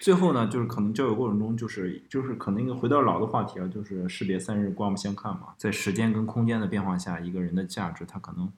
[0.00, 5.48] 最后呢，就是可能交友过程中，就是就是可能一个回到老的话题啊，就是士别三日，刮目相看嘛。
[5.58, 8.50] 在时间跟空间的变化下，一个人的价值他可能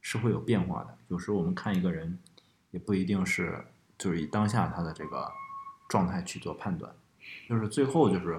[0.00, 0.96] 是会有变化的。
[1.08, 2.18] 有时候我们看一个人，
[2.70, 3.64] 也不一定是
[3.98, 5.30] 就是以当下他的这个
[5.88, 6.92] 状态去做判断，
[7.48, 8.34] 就是最后就是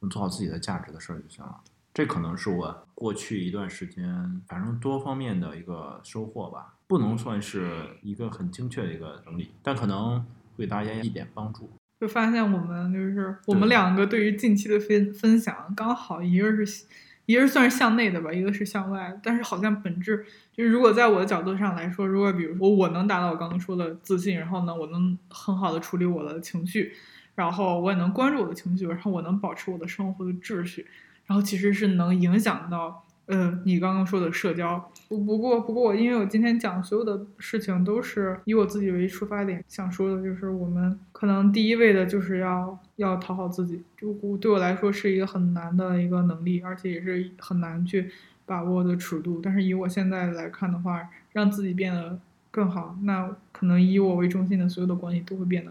[0.00, 1.60] 我们做好自己的价值的事儿就行了。
[1.92, 10.20] 这可能是我过去一段时间，反正多方面的一个收获吧，不能算是一个很精确的一个整理，但可能
[10.56, 11.68] 会给大家一点帮助。
[12.00, 16.86] 就发现我们就是我们两个对于近期的分分享，刚好一个是
[17.30, 26.92] 一个是算是向内的吧，一个是向外，但是好像本质就是，如果在我的角度上来说，如果比如说我能达到我刚刚说的自信，然后呢，我能很好的处理我的情绪，
[27.36, 30.86] 然后我也能关注我的情绪，然后我能保持我的生活的秩序，
[31.26, 33.06] 然后其实是能影响到。
[33.30, 48.10] 呃，你刚刚说的社交，不不过不过因为我今天讲所有的事情都是以我自己为出发点，想说的就是我们可能第一位的就是要要讨好自己，就对我来说是一个很难的一个能力，而且也是很难去
[48.44, 49.40] 把握的尺度。
[49.40, 52.18] 但是以我现在来看的话，让自己变得
[52.50, 55.70] 更好，那可能以我为中心的所有的关系都会变得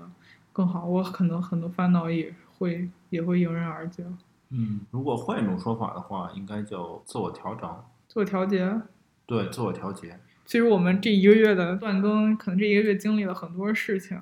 [0.53, 4.05] 更好，我可能很多烦恼也会也会迎刃而解，
[4.51, 7.69] 嗯，如果换一种说法的话，应该叫自我调整。
[8.07, 8.81] 自我调节。
[9.25, 10.19] 对，自我调节。
[10.45, 14.19] 其实我们这一个月的断更，可能这一个月经历了很多事情。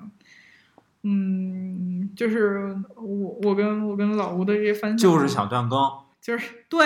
[1.02, 5.80] 嗯，就是我我跟我跟老吴的这些分享，就是想断更，
[6.20, 6.84] 就是对，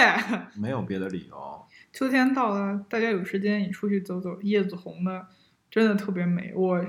[0.54, 1.62] 没有别的理由。
[1.92, 5.26] 秋天到了，大家有时间也出去走走，叶子红的
[5.68, 6.52] 真的特别美。
[6.54, 6.84] 我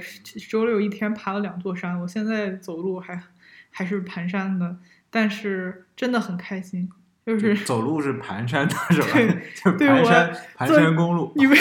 [0.50, 3.24] 周六一天爬了两座山，我现在走路还
[3.72, 4.78] 还是蹒跚的，
[5.14, 6.90] 但是真的很开心。
[7.26, 9.08] 就是走路是蹒跚的，是吧？
[9.14, 11.58] 对就是对我蹒跚蹒做跚公路，因为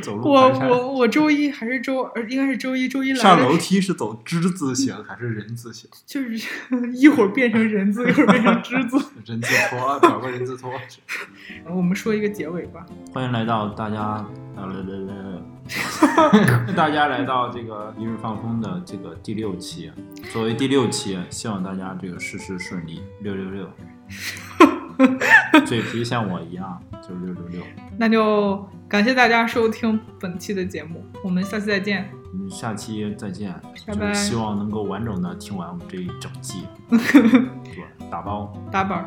[0.00, 0.48] 走路我。
[0.48, 5.90] 我我周一还是周呃应该是周一周一来的上楼梯是走之字形还是人字形？
[6.08, 6.48] 就是
[6.96, 8.96] 一会儿变成人字，一会儿变成之字。
[9.26, 10.72] 人字拖，找个人字拖。
[11.66, 12.86] 我们说一个结尾吧。
[13.12, 14.24] 欢迎来到大家，
[14.60, 19.90] 呃来来来， 大家来到这个一日放风的这个第六期。
[20.30, 23.66] 作为第六期，希望大家这个事事顺利，六六六。
[25.64, 27.62] 嘴皮像我一样，就是六六六。
[27.96, 32.10] 那就感谢大家收听本期的节目，我们下期再见。
[32.32, 33.52] 我们下期再见，
[33.86, 36.66] 拜拜就是希望能够完整的听完我们这一整季？
[38.10, 38.52] 打包。
[38.70, 39.06] 打板儿。